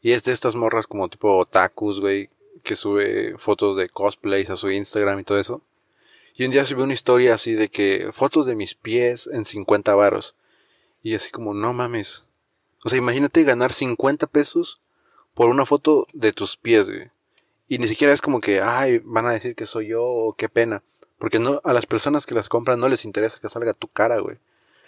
Y 0.02 0.12
es 0.12 0.24
de 0.24 0.32
estas 0.32 0.56
morras 0.56 0.88
como 0.88 1.10
tipo 1.10 1.38
otakus, 1.38 2.00
güey, 2.00 2.30
que 2.63 2.76
sube 2.76 3.36
fotos 3.38 3.76
de 3.78 3.90
cosplays 3.90 4.50
a 4.50 4.56
su 4.56 4.70
Instagram 4.72 5.20
y 5.20 5.24
todo 5.24 5.40
eso. 5.40 5.62
Y 6.36 6.46
un 6.46 6.52
día 6.52 6.66
subió 6.66 6.84
una 6.84 6.94
historia 6.94 7.34
así 7.34 7.54
de 7.54 7.68
que 7.68 8.10
fotos 8.12 8.46
de 8.46 8.56
mis 8.56 8.76
pies 8.76 9.28
en 9.28 9.44
50 9.44 9.96
varos. 9.96 10.36
Y 11.02 11.16
así 11.16 11.32
como, 11.32 11.54
no 11.54 11.74
mames. 11.74 12.26
O 12.86 12.90
sea, 12.90 12.98
imagínate 12.98 13.44
ganar 13.44 13.74
50 13.74 14.28
pesos 14.28 14.82
por 15.34 15.50
una 15.50 15.66
foto 15.66 16.06
de 16.13 16.34
tus 16.34 16.58
pies, 16.58 16.90
güey. 16.90 17.10
Y 17.67 17.80
ni 17.80 17.88
siquiera 17.88 18.13
es 18.13 18.21
como 18.21 18.39
que, 18.39 18.62
ay, 18.62 19.01
van 19.03 19.25
a 19.25 19.32
decir 19.32 19.56
que 19.56 19.65
soy 19.65 19.88
yo 19.88 20.03
o 20.03 20.34
qué 20.34 20.47
pena. 20.49 20.84
Porque 21.19 21.39
no, 21.39 21.62
a 21.63 21.73
las 21.73 21.86
personas 21.86 22.25
que 22.25 22.36
las 22.36 22.49
compran 22.49 22.80
no 22.80 22.88
les 22.88 23.06
interesa 23.06 23.39
que 23.39 23.49
salga 23.49 23.73
tu 23.73 23.88
cara, 23.88 24.19
güey. 24.19 24.38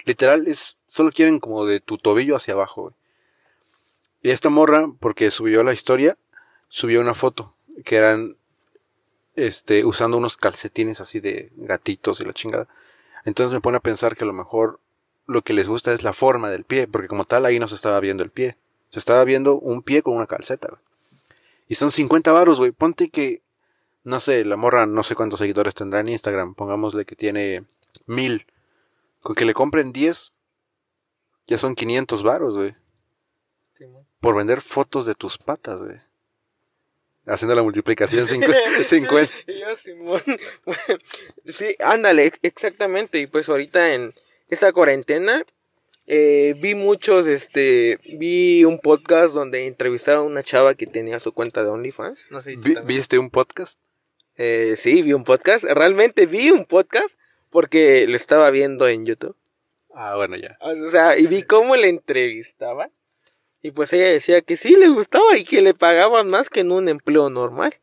Literal, 0.06 0.48
es, 0.48 0.78
solo 0.88 1.12
quieren 1.12 1.40
como 1.40 1.66
de 1.66 1.80
tu 1.80 1.98
tobillo 1.98 2.36
hacia 2.36 2.54
abajo, 2.54 2.84
güey. 2.84 2.96
Y 4.22 4.32
esta 4.32 4.50
morra, 4.50 4.88
porque 5.00 5.32
subió 5.32 5.64
la 5.64 5.74
historia, 5.74 6.18
subió 6.68 7.02
una 7.02 7.14
foto 7.14 7.56
que 7.86 7.96
eran 7.96 8.38
este 9.36 9.86
usando 9.86 10.18
unos 10.18 10.36
calcetines 10.36 11.00
así 11.00 11.22
de 11.22 11.52
gatitos 11.56 12.20
y 12.20 12.26
la 12.26 12.34
chingada. 12.34 12.68
Entonces 13.26 13.54
me 13.54 13.62
pone 13.62 13.78
a 13.78 13.82
pensar 13.82 14.18
que 14.18 14.26
a 14.26 14.28
lo 14.28 14.34
mejor 14.34 14.82
lo 15.26 15.42
que 15.42 15.54
les 15.54 15.70
gusta 15.70 15.94
es 15.94 16.04
la 16.04 16.14
forma 16.14 16.50
del 16.50 16.66
pie, 16.66 16.88
porque 16.88 17.08
como 17.08 17.24
tal 17.24 17.46
ahí 17.46 17.60
no 17.60 17.68
se 17.68 17.76
estaba 17.76 18.00
viendo 18.00 18.24
el 18.24 18.32
pie. 18.32 18.58
Se 18.90 19.00
estaba 19.00 19.24
viendo 19.24 19.58
un 19.60 19.84
pie 19.84 20.02
con 20.02 20.16
una 20.16 20.28
calceta, 20.28 20.68
güey. 20.70 20.82
Y 21.70 21.76
son 21.76 21.94
50 21.94 22.34
varos, 22.34 22.58
güey. 22.58 22.72
Ponte 22.72 23.10
que 23.10 23.42
no 24.04 24.20
sé, 24.20 24.44
la 24.44 24.58
morra 24.58 24.86
no 24.86 25.04
sé 25.04 25.16
cuántos 25.16 25.40
seguidores 25.40 25.74
tendrá 25.76 26.02
en 26.02 26.10
Instagram, 26.10 26.56
pongámosle 26.56 27.06
que 27.06 27.16
tiene 27.16 27.64
mil. 28.08 28.46
Con 29.22 29.36
que 29.36 29.46
le 29.46 29.54
compren 29.54 29.94
10 29.94 30.34
ya 31.48 31.58
son 31.58 31.76
500 31.76 32.24
varos, 32.24 32.56
güey 32.58 32.76
por 34.20 34.36
vender 34.36 34.62
fotos 34.62 35.06
de 35.06 35.16
tus 35.16 35.38
patas, 35.38 35.82
güey. 35.82 35.96
Haciendo 37.26 37.56
la 37.56 37.64
multiplicación 37.64 38.28
50. 38.28 38.58
Sí, 38.86 39.02
yo, 39.62 39.76
Simón. 39.76 40.22
sí, 41.48 41.76
ándale, 41.80 42.26
ex- 42.26 42.40
exactamente. 42.42 43.20
Y 43.20 43.28
pues 43.28 43.48
ahorita 43.50 43.94
en 43.94 44.14
esta 44.50 44.74
cuarentena, 44.74 45.44
eh, 46.12 46.56
vi 46.58 46.74
muchos, 46.74 47.28
este, 47.28 48.00
vi 48.18 48.66
un 48.66 48.80
podcast 48.80 49.36
donde 49.36 49.68
entrevistaron 49.68 50.24
a 50.24 50.26
una 50.26 50.42
chava 50.42 50.74
que 50.74 50.88
tenía 50.88 51.20
su 51.20 51.34
cuenta 51.34 51.64
de 51.64 51.70
OnlyFans. 51.70 52.26
No 52.32 52.42
sé 52.42 52.58
si 52.64 52.76
¿Viste 52.84 53.20
un 53.20 53.30
podcast? 53.30 53.80
Eh, 54.36 54.74
sí, 54.76 55.04
vi 55.04 55.14
un 55.14 55.24
podcast. 55.24 55.66
Realmente 55.66 56.26
vi 56.26 56.50
un 56.50 56.66
podcast 56.66 57.12
porque 57.52 58.08
lo 58.08 58.16
estaba 58.16 58.50
viendo 58.50 58.88
en 58.88 59.06
YouTube. 59.06 59.36
Ah, 59.94 60.16
bueno, 60.16 60.36
ya. 60.36 60.58
O 60.62 60.90
sea, 60.90 61.16
y 61.16 61.28
vi 61.28 61.44
cómo 61.44 61.76
le 61.76 61.90
entrevistaban. 61.90 62.92
Y 63.62 63.70
pues 63.70 63.94
ella 63.94 64.08
decía 64.08 64.42
que 64.42 64.58
sí 64.58 64.76
le 64.76 64.88
gustaba 64.88 65.38
y 65.38 65.44
que 65.44 65.62
le 65.62 65.76
pagaban 65.76 66.28
más 66.28 66.50
que 66.50 66.62
en 66.62 66.72
un 66.72 66.90
empleo 66.90 67.30
normal. 67.30 67.76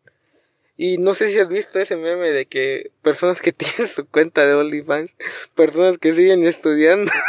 Y 0.76 0.98
no 0.98 1.14
sé 1.14 1.30
si 1.30 1.38
has 1.38 1.48
visto 1.48 1.78
ese 1.78 1.94
meme 1.94 2.32
de 2.32 2.46
que 2.46 2.90
personas 3.02 3.40
que 3.40 3.52
tienen 3.52 3.86
su 3.86 4.10
cuenta 4.10 4.44
de 4.44 4.54
OnlyFans, 4.54 5.14
personas 5.54 5.98
que 5.98 6.12
siguen 6.12 6.44
estudiando. 6.44 7.12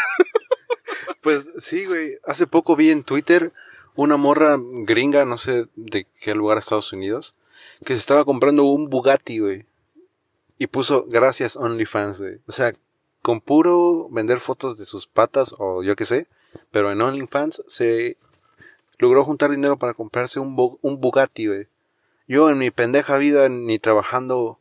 Pues 1.22 1.50
sí, 1.58 1.86
güey. 1.86 2.18
Hace 2.24 2.48
poco 2.48 2.76
vi 2.76 2.92
en 2.92 3.04
Twitter 3.04 3.52
una 3.96 4.18
morra 4.18 4.58
gringa, 4.60 5.26
no 5.26 5.38
sé 5.38 5.66
de 5.76 6.08
qué 6.22 6.36
lugar 6.36 6.58
Estados 6.58 6.94
Unidos, 6.94 7.36
que 7.84 7.94
se 7.94 8.00
estaba 8.00 8.24
comprando 8.24 8.64
un 8.64 8.90
Bugatti, 8.90 9.40
güey. 9.40 9.66
Y 10.58 10.68
puso 10.68 11.06
gracias 11.08 11.56
OnlyFans, 11.56 12.22
güey. 12.22 12.40
O 12.48 12.52
sea, 12.52 12.74
con 13.22 13.42
puro 13.42 14.08
vender 14.10 14.40
fotos 14.40 14.78
de 14.78 14.86
sus 14.86 15.08
patas 15.08 15.56
o 15.58 15.84
yo 15.84 15.96
qué 15.96 16.06
sé, 16.06 16.28
pero 16.72 16.92
en 16.92 17.02
OnlyFans 17.02 17.64
se 17.68 18.18
logró 19.00 19.26
juntar 19.26 19.52
dinero 19.52 19.78
para 19.78 19.94
comprarse 19.94 20.40
un, 20.40 20.56
un 20.82 21.02
Bugatti, 21.02 21.48
güey. 21.48 21.68
Yo 22.28 22.50
en 22.50 22.58
mi 22.58 22.72
pendeja 22.72 23.18
vida, 23.18 23.50
ni 23.50 23.80
trabajando 23.80 24.60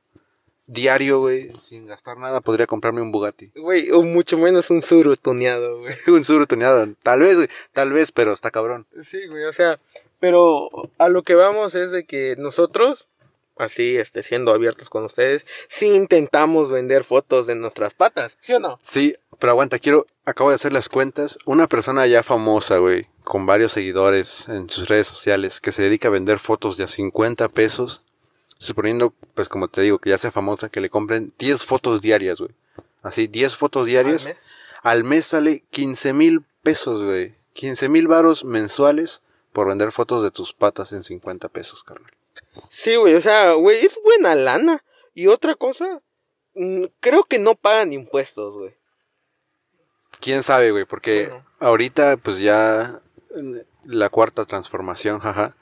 diario, 0.66 1.20
güey, 1.20 1.50
sin 1.50 1.86
gastar 1.86 2.18
nada, 2.18 2.40
podría 2.40 2.66
comprarme 2.66 3.00
un 3.00 3.12
Bugatti. 3.12 3.52
Güey, 3.54 3.90
o 3.92 4.02
mucho 4.02 4.36
menos 4.38 4.70
un 4.70 4.82
suru 4.82 5.16
tuneado, 5.16 5.80
güey. 5.80 5.94
un 6.08 6.24
sur 6.24 6.46
tuneado. 6.46 6.86
Tal 7.02 7.20
vez, 7.20 7.36
güey, 7.36 7.48
tal 7.72 7.92
vez, 7.92 8.12
pero 8.12 8.32
está 8.32 8.50
cabrón. 8.50 8.86
Sí, 9.02 9.26
güey, 9.28 9.44
o 9.44 9.52
sea, 9.52 9.78
pero 10.18 10.70
a 10.98 11.08
lo 11.08 11.22
que 11.22 11.34
vamos 11.34 11.74
es 11.74 11.92
de 11.92 12.04
que 12.04 12.34
nosotros, 12.38 13.08
así, 13.56 13.96
este, 13.96 14.22
siendo 14.22 14.52
abiertos 14.52 14.90
con 14.90 15.04
ustedes, 15.04 15.46
sí 15.68 15.94
intentamos 15.94 16.70
vender 16.70 17.04
fotos 17.04 17.46
de 17.46 17.54
nuestras 17.54 17.94
patas, 17.94 18.36
¿sí 18.40 18.52
o 18.52 18.60
no? 18.60 18.78
Sí, 18.82 19.14
pero 19.38 19.52
aguanta, 19.52 19.78
quiero, 19.78 20.06
acabo 20.24 20.50
de 20.50 20.56
hacer 20.56 20.72
las 20.72 20.88
cuentas. 20.88 21.38
Una 21.44 21.66
persona 21.66 22.06
ya 22.06 22.22
famosa, 22.22 22.78
güey, 22.78 23.06
con 23.22 23.46
varios 23.46 23.72
seguidores 23.72 24.48
en 24.48 24.68
sus 24.68 24.88
redes 24.88 25.06
sociales, 25.06 25.60
que 25.60 25.72
se 25.72 25.82
dedica 25.82 26.08
a 26.08 26.12
vender 26.12 26.38
fotos 26.38 26.76
de 26.76 26.84
a 26.84 26.88
50 26.88 27.48
pesos, 27.48 28.02
suponiendo, 28.58 29.12
pues 29.34 29.48
como 29.48 29.68
te 29.68 29.82
digo, 29.82 29.98
que 29.98 30.10
ya 30.10 30.18
sea 30.18 30.30
famosa, 30.30 30.68
que 30.68 30.80
le 30.80 30.90
compren 30.90 31.32
10 31.38 31.64
fotos 31.64 32.00
diarias, 32.00 32.38
güey. 32.40 32.52
Así, 33.02 33.26
10 33.26 33.54
fotos 33.56 33.86
diarias. 33.86 34.26
¿Al 34.26 34.32
mes? 34.32 34.42
Al 34.82 35.04
mes 35.04 35.24
sale 35.26 35.64
15 35.70 36.12
mil 36.12 36.44
pesos, 36.62 37.02
güey. 37.02 37.34
15 37.54 37.88
mil 37.88 38.06
varos 38.08 38.44
mensuales 38.44 39.22
por 39.52 39.66
vender 39.68 39.90
fotos 39.92 40.22
de 40.22 40.30
tus 40.30 40.52
patas 40.52 40.92
en 40.92 41.04
50 41.04 41.48
pesos, 41.48 41.84
carnal. 41.84 42.12
Sí, 42.70 42.96
güey, 42.96 43.14
o 43.14 43.20
sea, 43.20 43.52
güey, 43.54 43.84
es 43.84 43.98
buena 44.04 44.34
lana. 44.34 44.82
Y 45.14 45.28
otra 45.28 45.54
cosa, 45.54 46.02
mm, 46.54 46.84
creo 47.00 47.24
que 47.24 47.38
no 47.38 47.54
pagan 47.54 47.92
impuestos, 47.92 48.54
güey. 48.54 48.74
¿Quién 50.20 50.42
sabe, 50.42 50.70
güey? 50.70 50.84
Porque 50.84 51.26
Bueno. 51.28 51.46
ahorita, 51.60 52.16
pues 52.18 52.38
ya 52.38 53.00
la 53.84 54.08
cuarta 54.08 54.44
transformación, 54.44 55.20
jaja, 55.20 55.56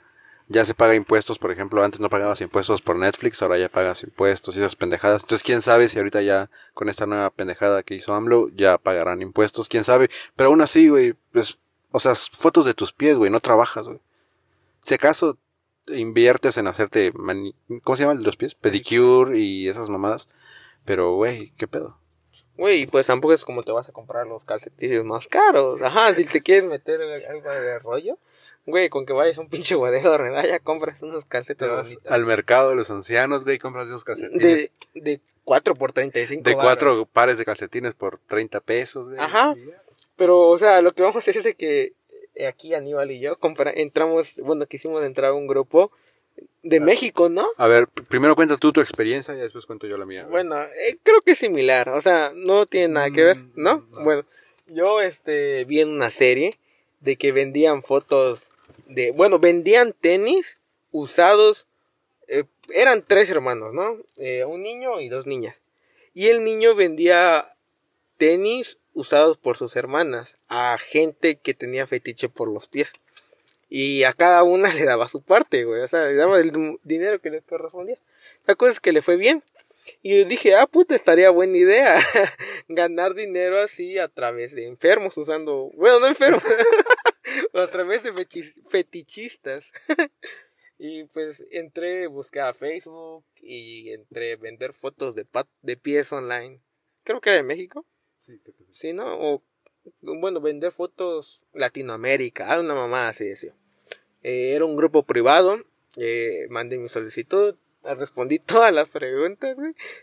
ya 0.48 0.64
se 0.64 0.74
paga 0.74 0.94
impuestos, 0.94 1.38
por 1.38 1.50
ejemplo, 1.50 1.82
antes 1.82 2.00
no 2.00 2.08
pagabas 2.08 2.40
impuestos 2.40 2.82
por 2.82 2.96
Netflix, 2.96 3.40
ahora 3.42 3.58
ya 3.58 3.68
pagas 3.68 4.02
impuestos 4.02 4.54
y 4.54 4.58
esas 4.58 4.76
pendejadas. 4.76 5.22
Entonces, 5.22 5.44
quién 5.44 5.62
sabe 5.62 5.88
si 5.88 5.98
ahorita 5.98 6.20
ya 6.22 6.50
con 6.74 6.88
esta 6.88 7.06
nueva 7.06 7.30
pendejada 7.30 7.82
que 7.82 7.94
hizo 7.94 8.14
AMLO 8.14 8.48
ya 8.54 8.76
pagarán 8.78 9.22
impuestos, 9.22 9.68
quién 9.68 9.84
sabe. 9.84 10.10
Pero 10.36 10.50
aún 10.50 10.60
así, 10.60 10.88
güey, 10.88 11.14
pues, 11.32 11.58
o 11.90 12.00
sea, 12.00 12.14
fotos 12.14 12.66
de 12.66 12.74
tus 12.74 12.92
pies, 12.92 13.16
güey, 13.16 13.30
no 13.30 13.40
trabajas, 13.40 13.86
güey. 13.86 14.00
Si 14.80 14.94
acaso 14.94 15.38
inviertes 15.88 16.56
en 16.58 16.66
hacerte, 16.66 17.12
mani- 17.14 17.54
¿cómo 17.82 17.96
se 17.96 18.02
llama 18.02 18.12
el 18.12 18.18
de 18.18 18.24
los 18.24 18.36
pies? 18.36 18.54
Pedicure 18.54 19.38
y 19.38 19.68
esas 19.68 19.88
mamadas. 19.88 20.28
Pero, 20.84 21.14
güey, 21.14 21.52
¿qué 21.56 21.66
pedo? 21.66 21.98
Güey, 22.56 22.86
pues 22.86 23.06
tampoco 23.06 23.34
es 23.34 23.44
como 23.44 23.62
te 23.64 23.72
vas 23.72 23.88
a 23.88 23.92
comprar 23.92 24.26
los 24.28 24.44
calcetines 24.44 25.02
más 25.04 25.26
caros. 25.26 25.82
Ajá, 25.82 26.14
si 26.14 26.24
te 26.24 26.40
quieres 26.40 26.64
meter 26.64 27.00
algo 27.28 27.50
de 27.50 27.78
rollo, 27.80 28.16
güey, 28.64 28.88
con 28.88 29.06
que 29.06 29.12
vayas 29.12 29.38
a 29.38 29.40
un 29.40 29.48
pinche 29.48 29.74
bodega 29.74 30.10
de 30.10 30.18
Renaya, 30.18 30.58
compras 30.60 31.02
unos 31.02 31.24
Te 31.24 31.28
calcetes 31.30 31.68
vas 31.68 31.88
bonitos. 31.88 32.12
al 32.12 32.24
mercado 32.24 32.70
de 32.70 32.76
los 32.76 32.90
ancianos, 32.92 33.44
güey, 33.44 33.58
compras 33.58 33.88
esos 33.88 34.04
calcetines. 34.04 34.40
De, 34.40 34.70
de 34.94 35.20
4 35.42 35.74
por 35.74 35.92
35 35.92 36.42
De 36.48 36.54
varos. 36.54 36.64
cuatro 36.64 37.06
pares 37.06 37.38
de 37.38 37.44
calcetines 37.44 37.94
por 37.94 38.18
30 38.18 38.60
pesos, 38.60 39.08
güey. 39.08 39.18
Ajá. 39.20 39.54
Ya. 39.56 39.72
Pero, 40.16 40.38
o 40.48 40.56
sea, 40.58 40.80
lo 40.80 40.92
que 40.94 41.02
vamos 41.02 41.16
a 41.16 41.18
hacer 41.18 41.36
es 41.36 41.42
de 41.44 41.54
que 41.54 41.92
eh, 42.36 42.46
aquí 42.46 42.72
Aníbal 42.74 43.10
y 43.10 43.18
yo 43.20 43.36
compra- 43.38 43.72
entramos, 43.74 44.36
bueno, 44.44 44.64
quisimos 44.66 45.04
entrar 45.04 45.30
a 45.30 45.34
un 45.34 45.48
grupo 45.48 45.90
de 46.62 46.80
México, 46.80 47.28
¿no? 47.28 47.46
A 47.58 47.66
ver, 47.66 47.84
pr- 47.88 48.06
primero 48.06 48.34
cuenta 48.36 48.56
tú 48.56 48.72
tu 48.72 48.80
experiencia 48.80 49.34
y 49.34 49.38
después 49.38 49.66
cuento 49.66 49.86
yo 49.86 49.96
la 49.98 50.06
mía. 50.06 50.26
Bueno, 50.30 50.60
eh, 50.62 50.98
creo 51.02 51.20
que 51.20 51.32
es 51.32 51.38
similar, 51.38 51.88
o 51.90 52.00
sea, 52.00 52.32
no 52.34 52.64
tiene 52.66 52.88
nada 52.94 53.10
que 53.10 53.22
ver, 53.24 53.38
Mm, 53.38 53.52
¿no? 53.56 53.86
no. 53.92 54.04
Bueno, 54.04 54.24
yo 54.66 55.00
este 55.02 55.64
vi 55.64 55.80
en 55.80 55.88
una 55.90 56.10
serie 56.10 56.58
de 57.00 57.16
que 57.16 57.32
vendían 57.32 57.82
fotos 57.82 58.52
de, 58.86 59.10
bueno, 59.12 59.38
vendían 59.38 59.92
tenis 59.92 60.58
usados, 60.90 61.66
eh, 62.28 62.44
eran 62.72 63.04
tres 63.06 63.28
hermanos, 63.28 63.74
¿no? 63.74 63.98
Eh, 64.16 64.44
un 64.46 64.62
niño 64.62 65.00
y 65.00 65.08
dos 65.10 65.26
niñas. 65.26 65.60
Y 66.14 66.28
el 66.28 66.44
niño 66.44 66.74
vendía 66.74 67.44
tenis 68.16 68.78
usados 68.94 69.36
por 69.38 69.56
sus 69.56 69.76
hermanas 69.76 70.36
a 70.48 70.78
gente 70.78 71.36
que 71.36 71.52
tenía 71.52 71.86
fetiche 71.86 72.28
por 72.28 72.48
los 72.50 72.68
pies. 72.68 72.92
Y 73.68 74.04
a 74.04 74.12
cada 74.12 74.42
una 74.42 74.72
le 74.74 74.84
daba 74.84 75.08
su 75.08 75.22
parte, 75.22 75.64
güey. 75.64 75.82
O 75.82 75.88
sea, 75.88 76.06
le 76.06 76.14
daba 76.14 76.38
el 76.38 76.78
dinero 76.82 77.20
que 77.20 77.30
le 77.30 77.42
correspondía. 77.42 77.98
La 78.46 78.54
cosa 78.54 78.72
es 78.72 78.80
que 78.80 78.92
le 78.92 79.02
fue 79.02 79.16
bien. 79.16 79.42
Y 80.02 80.18
yo 80.18 80.24
dije, 80.26 80.54
ah, 80.54 80.66
puta, 80.66 80.94
estaría 80.94 81.30
buena 81.30 81.56
idea 81.56 81.98
ganar 82.68 83.14
dinero 83.14 83.60
así 83.60 83.98
a 83.98 84.08
través 84.08 84.54
de 84.54 84.66
enfermos 84.66 85.16
usando, 85.18 85.70
bueno, 85.74 86.00
no 86.00 86.06
enfermos, 86.06 86.42
a 87.54 87.66
través 87.66 88.02
de 88.02 88.12
fetichistas. 88.12 89.72
y 90.78 91.04
pues 91.04 91.44
entré, 91.50 92.06
busqué 92.06 92.40
a 92.40 92.52
Facebook 92.52 93.24
y 93.42 93.92
entré 93.92 94.32
a 94.32 94.36
vender 94.36 94.72
fotos 94.72 95.14
de, 95.14 95.24
pat 95.24 95.48
de 95.62 95.76
pies 95.76 96.12
online. 96.12 96.60
Creo 97.02 97.20
que 97.20 97.30
era 97.30 97.40
en 97.40 97.46
México. 97.46 97.86
Sí, 98.70 98.92
¿no? 98.94 99.18
O, 99.18 99.42
bueno, 100.02 100.40
vender 100.40 100.72
fotos 100.72 101.42
Latinoamérica, 101.52 102.52
ah, 102.52 102.60
una 102.60 102.74
mamá 102.74 103.08
así 103.08 103.24
decía. 103.24 103.54
Eh, 104.22 104.52
era 104.54 104.64
un 104.64 104.76
grupo 104.76 105.02
privado, 105.02 105.58
eh, 105.96 106.46
mandé 106.50 106.78
mi 106.78 106.88
solicitud, 106.88 107.56
respondí 107.82 108.38
todas 108.46 108.72
las 108.72 108.90
preguntas, 108.90 109.58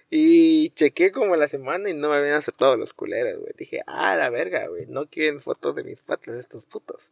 y 0.10 0.70
chequé 0.72 1.12
como 1.12 1.36
la 1.36 1.48
semana 1.48 1.90
y 1.90 1.94
no 1.94 2.10
me 2.10 2.18
habían 2.18 2.36
aceptado 2.36 2.78
los 2.78 2.94
culeros, 2.94 3.40
güey. 3.40 3.54
Dije, 3.58 3.82
ah, 3.88 4.16
la 4.16 4.30
verga, 4.30 4.68
güey, 4.68 4.86
no 4.88 5.08
quieren 5.08 5.42
fotos 5.42 5.76
de 5.76 5.84
mis 5.84 6.02
patas 6.02 6.36
estos 6.36 6.66
putos. 6.66 7.12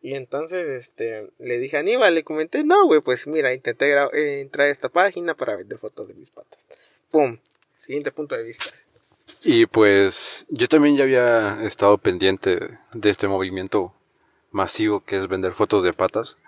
Y 0.00 0.14
entonces, 0.14 0.66
este, 0.68 1.30
le 1.38 1.58
dije 1.58 1.76
a 1.76 1.80
Aníbal, 1.80 2.14
le 2.14 2.24
comenté, 2.24 2.64
no, 2.64 2.86
güey, 2.86 3.00
pues 3.00 3.26
mira, 3.28 3.54
intenté 3.54 3.92
eh, 3.92 4.40
entrar 4.40 4.66
a 4.66 4.70
esta 4.70 4.88
página 4.88 5.36
para 5.36 5.56
vender 5.56 5.78
fotos 5.78 6.08
de 6.08 6.14
mis 6.14 6.30
patas. 6.30 6.60
Pum, 7.10 7.38
siguiente 7.80 8.10
punto 8.10 8.36
de 8.36 8.42
vista. 8.42 8.72
Y 9.44 9.66
pues 9.66 10.46
yo 10.48 10.68
también 10.68 10.96
ya 10.96 11.04
había 11.04 11.62
estado 11.64 11.98
pendiente 11.98 12.78
de 12.92 13.10
este 13.10 13.28
movimiento 13.28 13.92
masivo 14.50 15.04
que 15.04 15.16
es 15.16 15.28
vender 15.28 15.52
fotos 15.52 15.82
de 15.82 15.92
patas. 15.92 16.38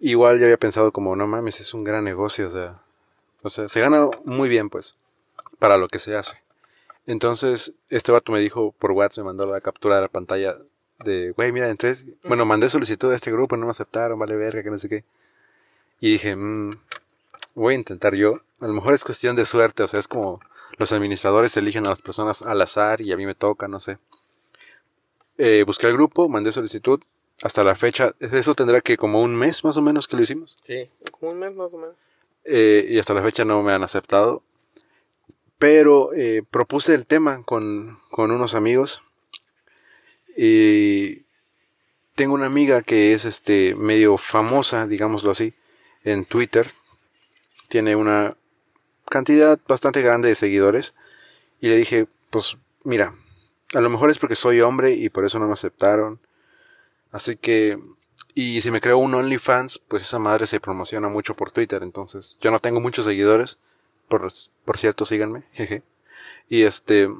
Igual 0.00 0.38
ya 0.38 0.46
había 0.46 0.58
pensado 0.58 0.92
como, 0.92 1.16
no 1.16 1.26
mames, 1.26 1.60
es 1.60 1.72
un 1.74 1.84
gran 1.84 2.04
negocio, 2.04 2.48
o 2.48 2.50
sea, 2.50 2.82
o 3.42 3.48
sea, 3.50 3.68
se 3.68 3.80
gana 3.80 4.08
muy 4.24 4.48
bien 4.48 4.68
pues, 4.68 4.96
para 5.58 5.78
lo 5.78 5.88
que 5.88 5.98
se 5.98 6.16
hace. 6.16 6.42
Entonces, 7.06 7.74
este 7.88 8.12
vato 8.12 8.32
me 8.32 8.40
dijo 8.40 8.74
por 8.78 8.90
WhatsApp, 8.92 9.18
me 9.18 9.30
mandó 9.30 9.46
la 9.46 9.60
captura 9.60 9.96
de 9.96 10.02
la 10.02 10.08
pantalla 10.08 10.56
de, 11.04 11.30
güey, 11.30 11.52
mira, 11.52 11.68
entonces, 11.68 12.16
bueno, 12.24 12.44
mandé 12.44 12.68
solicitud 12.68 13.10
a 13.12 13.14
este 13.14 13.30
grupo, 13.30 13.56
no 13.56 13.66
me 13.66 13.70
aceptaron, 13.70 14.18
vale 14.18 14.34
verga, 14.36 14.62
que 14.62 14.70
no 14.70 14.78
sé 14.78 14.88
qué. 14.88 15.04
Y 16.00 16.12
dije, 16.12 16.34
"Mm, 16.36 16.70
voy 17.54 17.74
a 17.74 17.78
intentar 17.78 18.14
yo. 18.14 18.40
A 18.60 18.66
lo 18.66 18.72
mejor 18.74 18.94
es 18.94 19.04
cuestión 19.04 19.36
de 19.36 19.44
suerte, 19.44 19.82
o 19.82 19.88
sea, 19.88 20.00
es 20.00 20.08
como 20.08 20.40
los 20.78 20.92
administradores 20.92 21.56
eligen 21.56 21.86
a 21.86 21.90
las 21.90 22.02
personas 22.02 22.42
al 22.42 22.60
azar 22.60 23.00
y 23.00 23.12
a 23.12 23.16
mí 23.16 23.26
me 23.26 23.34
toca, 23.34 23.68
no 23.68 23.80
sé. 23.80 23.98
Eh, 25.38 25.64
busqué 25.66 25.86
el 25.86 25.94
grupo, 25.94 26.28
mandé 26.28 26.52
solicitud. 26.52 27.00
Hasta 27.42 27.64
la 27.64 27.74
fecha, 27.74 28.14
eso 28.20 28.54
tendrá 28.54 28.80
que 28.80 28.96
como 28.96 29.20
un 29.20 29.36
mes 29.36 29.62
más 29.62 29.76
o 29.76 29.82
menos 29.82 30.08
que 30.08 30.16
lo 30.16 30.22
hicimos. 30.22 30.56
Sí, 30.62 30.90
como 31.10 31.32
un 31.32 31.38
mes 31.38 31.54
más 31.54 31.74
o 31.74 31.78
menos. 31.78 31.94
Eh, 32.44 32.86
y 32.88 32.98
hasta 32.98 33.12
la 33.12 33.22
fecha 33.22 33.44
no 33.44 33.62
me 33.62 33.72
han 33.72 33.82
aceptado. 33.82 34.42
Pero 35.58 36.12
eh, 36.14 36.42
propuse 36.50 36.94
el 36.94 37.06
tema 37.06 37.42
con, 37.44 37.98
con 38.10 38.30
unos 38.30 38.54
amigos. 38.54 39.02
Y 40.36 41.24
tengo 42.14 42.34
una 42.34 42.46
amiga 42.46 42.82
que 42.82 43.12
es 43.12 43.24
este 43.24 43.74
medio 43.74 44.16
famosa, 44.16 44.86
digámoslo 44.86 45.30
así, 45.30 45.54
en 46.04 46.24
Twitter. 46.24 46.66
Tiene 47.68 47.96
una 47.96 48.36
cantidad 49.10 49.58
bastante 49.66 50.02
grande 50.02 50.28
de 50.28 50.34
seguidores. 50.34 50.94
Y 51.60 51.68
le 51.68 51.76
dije, 51.76 52.06
pues 52.30 52.58
mira, 52.84 53.14
A 53.74 53.80
lo 53.80 53.90
mejor 53.90 54.10
es 54.10 54.18
porque 54.18 54.36
soy 54.36 54.60
hombre 54.60 54.92
y 54.92 55.08
por 55.08 55.24
eso 55.24 55.38
no 55.38 55.46
me 55.46 55.52
aceptaron. 55.52 56.20
Así 57.10 57.36
que, 57.36 57.78
y 58.34 58.60
si 58.60 58.70
me 58.70 58.80
creo 58.80 58.98
un 58.98 59.14
OnlyFans, 59.14 59.80
pues 59.88 60.02
esa 60.02 60.18
madre 60.18 60.46
se 60.46 60.60
promociona 60.60 61.08
mucho 61.08 61.34
por 61.34 61.50
Twitter. 61.50 61.82
Entonces, 61.82 62.36
yo 62.40 62.50
no 62.50 62.60
tengo 62.60 62.80
muchos 62.80 63.04
seguidores. 63.06 63.58
Por, 64.08 64.30
por 64.64 64.78
cierto, 64.78 65.04
síganme. 65.04 65.44
Jeje. 65.52 65.82
Y 66.48 66.62
este, 66.62 67.10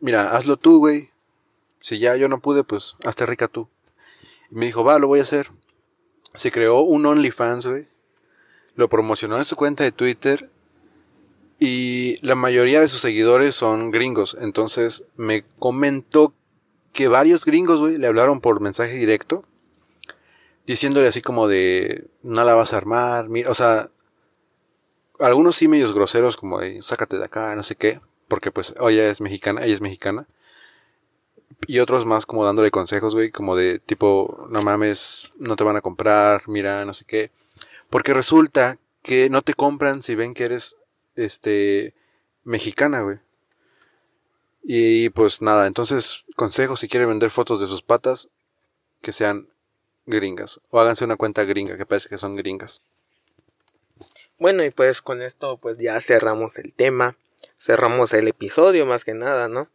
mira, 0.00 0.36
hazlo 0.36 0.56
tú, 0.56 0.78
güey. 0.78 1.10
Si 1.80 1.98
ya 1.98 2.16
yo 2.16 2.28
no 2.28 2.40
pude, 2.40 2.64
pues 2.64 2.96
hazte 3.04 3.26
rica 3.26 3.46
tú. 3.46 3.68
Y 4.50 4.56
me 4.56 4.66
dijo, 4.66 4.82
va, 4.82 4.98
lo 4.98 5.06
voy 5.06 5.20
a 5.20 5.22
hacer. 5.22 5.50
Se 6.34 6.50
creó 6.50 6.80
un 6.80 7.06
OnlyFans, 7.06 7.66
güey. 7.66 7.86
Lo 8.74 8.88
promocionó 8.88 9.38
en 9.38 9.44
su 9.44 9.54
cuenta 9.54 9.84
de 9.84 9.92
Twitter. 9.92 10.50
Y 11.58 12.18
la 12.26 12.34
mayoría 12.34 12.80
de 12.80 12.88
sus 12.88 13.00
seguidores 13.00 13.54
son 13.54 13.90
gringos. 13.90 14.36
Entonces 14.40 15.04
me 15.16 15.44
comentó 15.58 16.34
que 16.92 17.08
varios 17.08 17.44
gringos, 17.44 17.80
güey, 17.80 17.98
le 17.98 18.06
hablaron 18.06 18.40
por 18.40 18.60
mensaje 18.60 18.94
directo. 18.94 19.44
Diciéndole 20.66 21.08
así 21.08 21.20
como 21.20 21.46
de, 21.48 22.06
no 22.22 22.44
la 22.44 22.54
vas 22.54 22.72
a 22.72 22.78
armar. 22.78 23.28
O 23.48 23.54
sea, 23.54 23.90
algunos 25.18 25.56
sí 25.56 25.68
medios 25.68 25.94
groseros 25.94 26.36
como 26.36 26.60
de, 26.60 26.80
sácate 26.82 27.18
de 27.18 27.24
acá, 27.24 27.54
no 27.54 27.62
sé 27.62 27.76
qué. 27.76 28.00
Porque 28.28 28.50
pues, 28.50 28.74
oh, 28.80 28.88
es 28.88 29.20
mexicana, 29.20 29.64
ella 29.64 29.74
es 29.74 29.80
mexicana. 29.80 30.26
Y 31.66 31.78
otros 31.78 32.04
más 32.04 32.26
como 32.26 32.44
dándole 32.44 32.70
consejos, 32.70 33.14
güey, 33.14 33.30
como 33.30 33.56
de 33.56 33.78
tipo, 33.78 34.46
no 34.50 34.62
mames, 34.62 35.32
no 35.38 35.56
te 35.56 35.64
van 35.64 35.76
a 35.76 35.80
comprar, 35.80 36.42
mira, 36.48 36.84
no 36.84 36.92
sé 36.92 37.04
qué. 37.06 37.30
Porque 37.90 38.12
resulta 38.12 38.78
que 39.02 39.30
no 39.30 39.42
te 39.42 39.54
compran 39.54 40.02
si 40.02 40.14
ven 40.14 40.34
que 40.34 40.44
eres, 40.44 40.76
este, 41.16 41.94
mexicana, 42.44 43.02
güey. 43.02 43.18
Y 44.62 45.10
pues 45.10 45.42
nada, 45.42 45.66
entonces 45.66 46.24
consejos 46.36 46.80
si 46.80 46.88
quieren 46.88 47.08
vender 47.10 47.30
fotos 47.30 47.60
de 47.60 47.66
sus 47.66 47.82
patas, 47.82 48.30
que 49.02 49.12
sean 49.12 49.48
gringas. 50.06 50.60
O 50.70 50.80
háganse 50.80 51.04
una 51.04 51.16
cuenta 51.16 51.44
gringa, 51.44 51.76
que 51.76 51.86
parece 51.86 52.08
que 52.08 52.18
son 52.18 52.36
gringas. 52.36 52.82
Bueno, 54.38 54.64
y 54.64 54.70
pues 54.70 55.02
con 55.02 55.22
esto 55.22 55.58
pues 55.58 55.78
ya 55.78 56.00
cerramos 56.00 56.58
el 56.58 56.74
tema, 56.74 57.16
cerramos 57.58 58.12
el 58.14 58.28
episodio 58.28 58.84
más 58.86 59.04
que 59.04 59.14
nada, 59.14 59.48
¿no? 59.48 59.68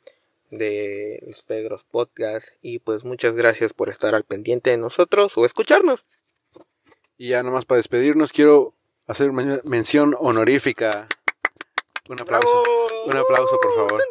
De 0.51 1.23
los 1.27 1.43
Pedros 1.43 1.85
Podcast 1.85 2.49
y 2.61 2.79
pues 2.79 3.05
muchas 3.05 3.35
gracias 3.35 3.73
por 3.73 3.89
estar 3.89 4.15
al 4.15 4.23
pendiente 4.23 4.71
de 4.71 4.77
nosotros 4.77 5.37
o 5.37 5.45
escucharnos. 5.45 6.05
Y 7.17 7.29
ya 7.29 7.43
nomás 7.43 7.65
para 7.65 7.77
despedirnos 7.77 8.33
quiero 8.33 8.73
hacer 9.07 9.31
mención 9.31 10.15
honorífica. 10.19 11.07
Un 12.09 12.19
aplauso. 12.19 12.63
Un 13.05 13.15
aplauso, 13.15 13.57
por 13.61 13.75
favor. 13.75 14.03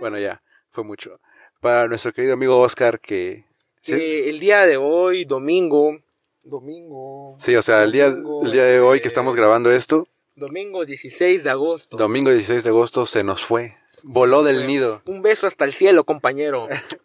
Bueno, 0.00 0.18
ya, 0.18 0.42
fue 0.70 0.84
mucho. 0.84 1.20
Para 1.60 1.86
nuestro 1.88 2.12
querido 2.12 2.34
amigo 2.34 2.58
Oscar 2.58 2.98
que... 2.98 3.44
el 3.86 4.40
día 4.40 4.64
de 4.64 4.76
hoy, 4.76 5.24
domingo, 5.24 5.98
Domingo. 6.44 7.36
Sí, 7.38 7.54
o 7.54 7.62
sea, 7.62 7.84
el 7.84 7.92
día, 7.92 8.06
el 8.06 8.52
día 8.52 8.64
de 8.64 8.80
hoy 8.80 9.00
que 9.00 9.06
estamos 9.06 9.36
grabando 9.36 9.70
esto. 9.70 10.08
Domingo 10.34 10.84
16 10.84 11.44
de 11.44 11.50
agosto. 11.50 11.96
Domingo 11.96 12.30
16 12.30 12.64
de 12.64 12.70
agosto 12.70 13.06
se 13.06 13.22
nos 13.22 13.44
fue. 13.44 13.76
Voló 14.02 14.42
del 14.42 14.66
nido. 14.66 15.02
Un 15.06 15.22
beso 15.22 15.46
hasta 15.46 15.64
el 15.64 15.72
cielo, 15.72 16.04
compañero. 16.04 16.68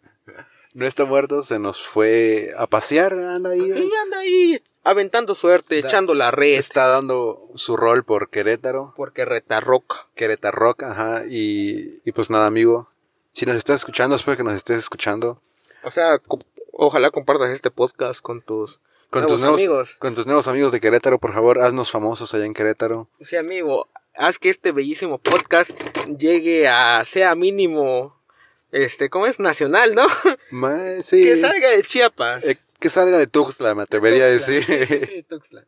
no 0.74 0.86
está 0.86 1.04
muerto, 1.04 1.42
se 1.42 1.58
nos 1.58 1.82
fue 1.86 2.50
a 2.56 2.66
pasear, 2.66 3.12
anda 3.12 3.50
ahí. 3.50 3.72
Sí, 3.72 3.90
anda 4.04 4.18
ahí, 4.18 4.62
aventando 4.84 5.34
suerte, 5.34 5.78
echando 5.78 6.14
la 6.14 6.30
red. 6.30 6.58
Está 6.58 6.86
dando 6.86 7.48
su 7.54 7.76
rol 7.76 8.04
por 8.04 8.30
Querétaro. 8.30 8.92
Por 8.96 9.12
Querétaro 9.12 9.66
Rock. 9.66 10.06
Querétaro 10.14 10.58
Rock, 10.58 10.82
ajá. 10.84 11.22
Y, 11.28 12.00
y 12.04 12.12
pues 12.12 12.30
nada, 12.30 12.46
amigo. 12.46 12.90
Si 13.32 13.46
nos 13.46 13.56
estás 13.56 13.76
escuchando, 13.76 14.16
espero 14.16 14.36
que 14.36 14.44
nos 14.44 14.54
estés 14.54 14.78
escuchando. 14.78 15.40
O 15.82 15.90
sea, 15.90 16.20
ojalá 16.72 17.10
compartas 17.10 17.50
este 17.50 17.70
podcast 17.70 18.20
con 18.20 18.42
tus 18.42 18.80
con 19.10 19.26
tus 19.26 19.40
nuevos 19.40 19.58
amigos. 19.58 19.96
Con 19.98 20.14
tus 20.14 20.26
nuevos 20.26 20.48
amigos 20.48 20.70
de 20.70 20.80
Querétaro, 20.80 21.18
por 21.18 21.32
favor, 21.32 21.60
haznos 21.62 21.90
famosos 21.90 22.34
allá 22.34 22.44
en 22.44 22.52
Querétaro. 22.52 23.08
Sí, 23.20 23.36
amigo, 23.36 23.88
haz 24.16 24.38
que 24.38 24.50
este 24.50 24.72
bellísimo 24.72 25.18
podcast 25.18 25.70
llegue 26.18 26.68
a, 26.68 27.04
sea 27.06 27.34
mínimo, 27.34 28.17
este, 28.72 29.10
¿cómo 29.10 29.26
es? 29.26 29.40
Nacional, 29.40 29.94
¿no? 29.94 30.06
sí. 31.02 31.22
Que 31.22 31.36
salga 31.36 31.70
de 31.70 31.82
Chiapas. 31.82 32.44
Eh, 32.44 32.58
que 32.78 32.88
salga 32.88 33.18
de 33.18 33.26
Tuxtla, 33.26 33.74
me 33.74 33.82
atrevería 33.82 34.24
a 34.24 34.28
decir. 34.28 34.62
Sí, 34.62 34.74
de 34.74 35.24
Tuxtla. 35.28 35.64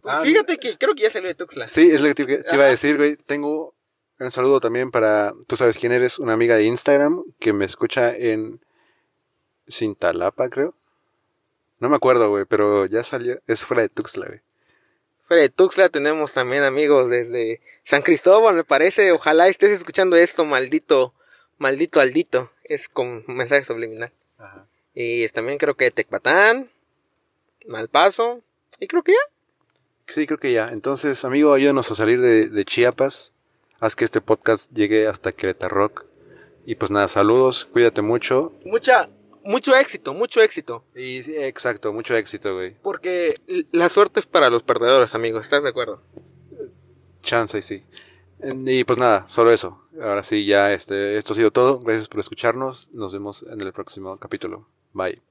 Pues 0.00 0.14
ah, 0.14 0.22
fíjate 0.22 0.56
que 0.56 0.78
creo 0.78 0.94
que 0.94 1.02
ya 1.02 1.10
salió 1.10 1.28
de 1.28 1.34
Tuxtla. 1.34 1.68
Sí, 1.68 1.90
es 1.90 2.00
lo 2.00 2.08
que 2.08 2.14
te, 2.14 2.42
te 2.42 2.54
iba 2.54 2.64
a 2.64 2.68
decir, 2.68 2.96
güey. 2.96 3.16
Tengo 3.16 3.74
un 4.18 4.30
saludo 4.30 4.60
también 4.60 4.90
para, 4.90 5.32
tú 5.46 5.56
sabes 5.56 5.78
quién 5.78 5.92
eres, 5.92 6.18
una 6.18 6.34
amiga 6.34 6.56
de 6.56 6.64
Instagram 6.64 7.22
que 7.38 7.52
me 7.52 7.64
escucha 7.64 8.14
en 8.14 8.60
Cintalapa, 9.68 10.48
creo. 10.48 10.74
No 11.78 11.88
me 11.88 11.96
acuerdo, 11.96 12.28
güey, 12.28 12.44
pero 12.44 12.86
ya 12.86 13.02
salió. 13.02 13.40
Es 13.46 13.64
fuera 13.64 13.82
de 13.82 13.88
Tuxtla, 13.88 14.26
güey. 14.26 14.40
Fuera 15.26 15.42
de 15.42 15.48
Tuxtla 15.48 15.88
tenemos 15.88 16.32
también 16.34 16.64
amigos 16.64 17.08
desde 17.08 17.62
San 17.82 18.02
Cristóbal, 18.02 18.54
me 18.54 18.64
parece. 18.64 19.12
Ojalá 19.12 19.48
estés 19.48 19.72
escuchando 19.72 20.16
esto, 20.16 20.44
maldito, 20.44 21.14
maldito 21.60 22.00
Aldito. 22.00 22.50
Es 22.64 22.88
con 22.88 23.24
mensaje 23.28 23.64
subliminal. 23.64 24.12
Ajá. 24.38 24.66
Y 24.94 25.28
también 25.28 25.58
creo 25.58 25.76
que 25.76 25.92
Tecpatán, 25.92 26.68
Malpaso. 27.68 28.42
Y 28.80 28.88
creo 28.88 29.04
que 29.04 29.12
ya. 29.12 29.18
Sí, 30.06 30.26
creo 30.26 30.38
que 30.40 30.52
ya. 30.52 30.70
Entonces, 30.70 31.24
amigo, 31.24 31.52
ayúdanos 31.52 31.90
a 31.90 31.94
salir 31.94 32.20
de, 32.20 32.48
de 32.48 32.64
Chiapas. 32.64 33.32
Haz 33.78 33.94
que 33.94 34.04
este 34.04 34.20
podcast 34.20 34.72
llegue 34.72 35.06
hasta 35.06 35.32
Querétaro 35.32 35.74
Rock. 35.74 36.04
Y 36.66 36.74
pues 36.74 36.90
nada, 36.90 37.08
saludos, 37.08 37.64
cuídate 37.64 38.02
mucho. 38.02 38.52
Mucha, 38.64 39.08
mucho 39.44 39.74
éxito, 39.74 40.12
mucho 40.14 40.42
éxito. 40.42 40.84
Y 40.94 41.22
sí, 41.22 41.34
exacto, 41.36 41.92
mucho 41.92 42.14
éxito, 42.16 42.54
güey. 42.54 42.76
Porque 42.82 43.34
la 43.72 43.88
suerte 43.88 44.20
es 44.20 44.26
para 44.26 44.50
los 44.50 44.62
perdedores, 44.62 45.14
amigos, 45.14 45.44
¿estás 45.44 45.62
de 45.62 45.70
acuerdo? 45.70 46.02
Chance 47.22 47.58
y 47.58 47.62
sí. 47.62 47.84
Y 48.42 48.84
pues 48.84 48.98
nada, 48.98 49.26
solo 49.28 49.50
eso. 49.50 49.82
Ahora 50.00 50.22
sí, 50.22 50.46
ya 50.46 50.72
este, 50.72 51.16
esto 51.16 51.32
ha 51.32 51.36
sido 51.36 51.50
todo. 51.50 51.78
Gracias 51.80 52.08
por 52.08 52.20
escucharnos. 52.20 52.90
Nos 52.92 53.12
vemos 53.12 53.42
en 53.42 53.60
el 53.60 53.72
próximo 53.72 54.16
capítulo. 54.18 54.66
Bye. 54.92 55.29